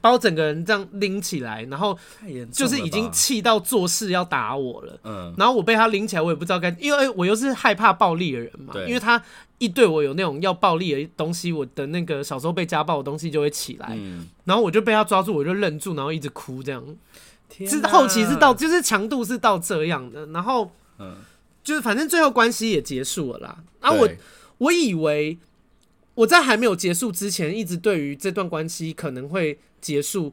[0.00, 1.96] 把我整个人这样拎起来，然后
[2.50, 4.98] 就是已经气到做事要打我了。
[5.04, 8.72] 嗯，然后我被他拎起来，我也不知道该，因为我又是害怕暴力的人嘛。
[8.72, 9.22] 对，因为他
[9.58, 13.90] 一对我有那种要暴力的东西，我的那个小时候被家暴的东西就会起来。
[13.92, 16.84] 嗯，然后我就被他抓住，我就愣住，然后一直哭这样。
[17.66, 21.14] 是后期是到就是强度是到这样的，然后嗯，
[21.62, 23.58] 就是反正最后关系也结束了啦。
[23.80, 24.08] 啊，我
[24.58, 25.38] 我以为。
[26.14, 30.32] 我在还没有结束之前，一直对于这段关系可能会结束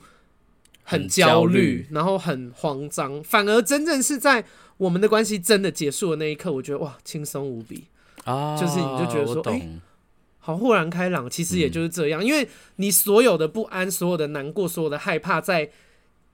[0.83, 3.23] 很焦虑，然后很慌张。
[3.23, 4.43] 反而真正是在
[4.75, 7.85] 我们的关系真的结束的那一刻，我觉得哇，轻松无比
[8.25, 8.57] 啊！
[8.57, 9.69] 就是你就觉得说，哎，
[10.39, 11.29] 好豁然开朗。
[11.29, 15.69] 其实也就是这样，因为你所有的不安、所有的难过、所有的害怕，在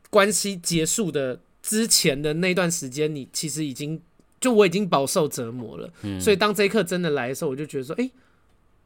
[0.09, 4.01] 关系结束的之前的那段时间，你其实已经
[4.39, 5.91] 就我已经饱受折磨了。
[6.19, 8.09] 所以当这一刻真的来的时候，我就觉得说，哎。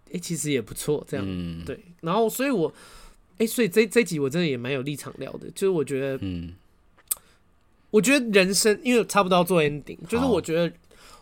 [0.10, 1.80] 哎、欸，其实也不错，这样、嗯、对。
[2.02, 2.68] 然后，所以我，
[3.34, 6.54] 哎、欸，所以这这集我真的也蛮有立场聊的，就是我觉得，嗯，
[7.92, 10.74] 我觉得人生因为差不多要做 ending，就是我觉得，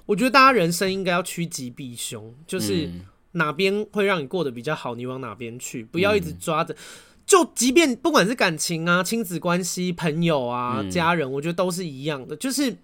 [0.06, 2.90] 我觉得大家人生应该要趋吉避凶，就是
[3.34, 6.74] 哪边会让你过得比较好，你往哪边去，不要一直抓着。
[6.74, 6.78] 嗯、
[7.26, 12.76] 就即便不管是感情啊、亲子关系、朋友啊、嗯、家人，我觉得都是一样的，就是。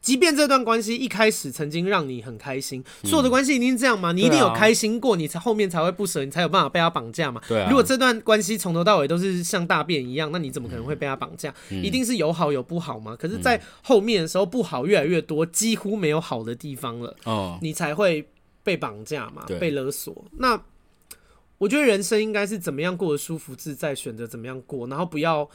[0.00, 4.12] 即便这段关系一开始曾经让你很开心，所有的关系一定是这样吗？
[4.12, 7.40] 你一定有开心过，你才后面才会不舍，你才有办法被他绑架嘛？
[7.46, 7.68] 对啊。
[7.68, 11.54] 如果这段关系从头到尾都是像大便一样，那你怎么可能会被他绑架？
[11.68, 13.14] 一定是有好有不好嘛？
[13.14, 18.26] 可是，在后面的时候，不好越来越多，几乎没有好的地方了，哦，你才会
[18.64, 19.44] 被绑架嘛？
[19.60, 20.24] 被勒索。
[20.38, 20.58] 那
[21.58, 25.46] 我觉得人生应该是怎么样过得舒服自在，选择怎么样过，然后不要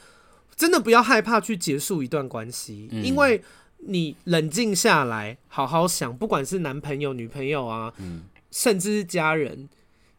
[0.54, 3.42] 真的不要害怕去结束一段关系，因为。
[3.88, 9.68] 你冷静下来，好好想，不管是男朋友、女朋友啊，嗯、甚至是家人，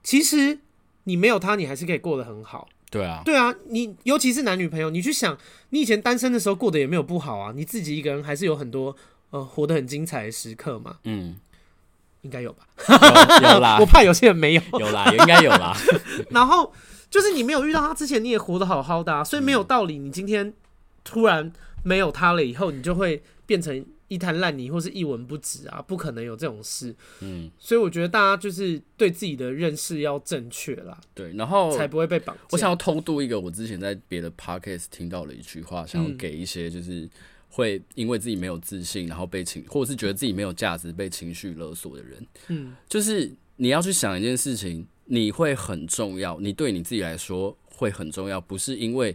[0.03, 0.59] 其实
[1.03, 2.67] 你没有他，你还是可以过得很好。
[2.89, 5.37] 对啊，对啊，你尤其是男女朋友，你去想，
[5.71, 8.95] 你以前单身的时候过得也没有不好啊，你自己一个人还是有很多
[9.31, 10.97] 呃活得很精彩的时刻嘛。
[11.03, 11.35] 嗯，
[12.21, 12.65] 应该有吧？
[13.41, 14.61] 有，有啦， 我怕有些人没有。
[14.79, 15.75] 有啦，应该有啦。
[16.31, 16.71] 然后
[17.09, 20.53] 就是你没有遇到他之前，你也活得好好的啊，所以没有道理，你今天
[21.03, 21.51] 突然
[21.83, 23.83] 没有他了以后，你就会变成。
[24.09, 26.95] 一滩烂泥或是一文不值啊，不可能有这种事。
[27.19, 30.97] 嗯，所以我觉得大家就是对自己的认识要正确啦。
[31.13, 32.41] 对，然后才不会被绑架。
[32.51, 37.05] 我想要偷渡一个我之前在别的 podcast 听到的一句话，想要给一些就是
[37.49, 42.25] 会因为自己没有自信，然后被情或者是觉得自己没有价值被情绪勒索的人。
[42.47, 49.13] 嗯，就是你要去想一件事情，你会很重要，你对你自己来说会很重要，不是因为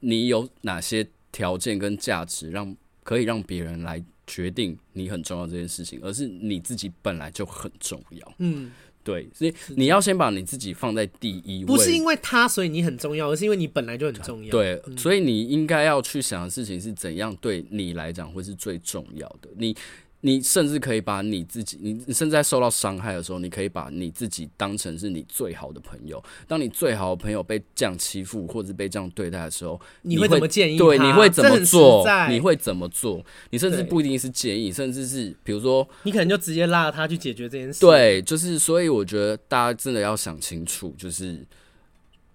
[0.00, 2.76] 你有哪些条件跟价值让
[3.06, 4.04] 可以让别人来。
[4.28, 8.34] 决定你很重要这件事情，而是你自己本来就很重要。
[8.38, 8.72] 嗯，
[9.04, 11.64] 对，所以你要先把你自己放在第一位。
[11.64, 14.50] 不是因为他所以你很重要，而是因为你本来就很重要。
[14.50, 19.48] 对，所以你应该要去想的事情是怎样对你来讲会是最重要的。
[19.56, 19.76] 你。
[20.22, 26.22] 你甚至可以把你自己，你你甚至在受到伤害的时候，你可以把你自己当成是你最好的朋友。
[26.48, 30.78] 当你最好的朋友被这样欺负或者被这样对待的时候，你会怎么建议？
[30.78, 32.04] 对，你会怎么做？
[32.28, 33.24] 你会怎么做？
[33.50, 37.80] 你甚至不一定是建议，甚至是比如说，你可能就直接拉着他去解决这件事。
[37.80, 41.46] 对，就是所以我觉得大家真的要想清楚，就是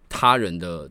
[0.08, 0.90] 他人的。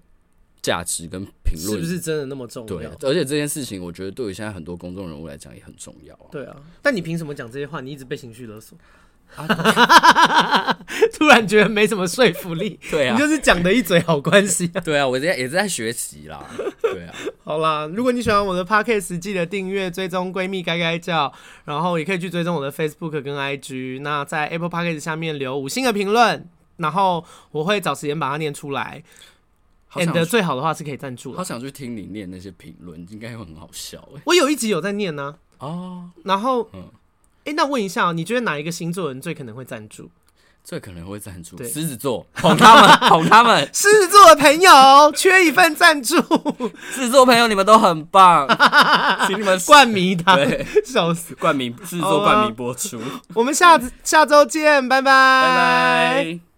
[0.62, 2.94] 价值跟评论是不是真的那么重要？
[2.94, 6.30] 对，而且这件事情，我觉得对于现在很多公众人物来讲也很重要啊。
[6.30, 7.80] 对啊，但你凭什么讲这些话？
[7.80, 8.78] 你一直被情绪勒索，
[9.36, 9.46] 啊、
[11.12, 12.78] 突然觉得没什么说服力。
[12.90, 14.80] 对啊，你就是讲的一嘴好关系啊。
[14.84, 16.48] 对啊，我在也是在学习啦。
[16.80, 21.32] 对啊，好啦，如果你喜欢我的 Podcast，记得订阅、追踪闺蜜该该叫，
[21.64, 24.00] 然后也可以去追踪我的 Facebook 跟 IG。
[24.02, 26.48] 那在 Apple Podcast 下面留五星的评论，
[26.78, 29.02] 然后我会找时间把它念出来。
[29.94, 31.34] And 最好的话是可以赞助。
[31.34, 34.22] 好想去听你念那些评论，应该会很好笑哎。
[34.24, 35.36] 我有一集有在念呢。
[35.58, 36.84] 哦，然后，嗯，
[37.44, 40.10] 哎，那问一下，你觉得哪一个星座人最可能会赞助？
[40.62, 43.64] 最可能会赞助狮子座，捧他们， 捧他们。
[43.72, 44.70] 狮子座的朋友
[45.16, 46.16] 缺一份赞助。
[46.92, 48.46] 狮子座朋友，你们都很棒，
[49.26, 50.38] 请你们冠名他，
[50.84, 53.00] 笑死，冠名狮子座冠名播出。
[53.34, 56.40] 我们下下周见，拜拜，拜拜。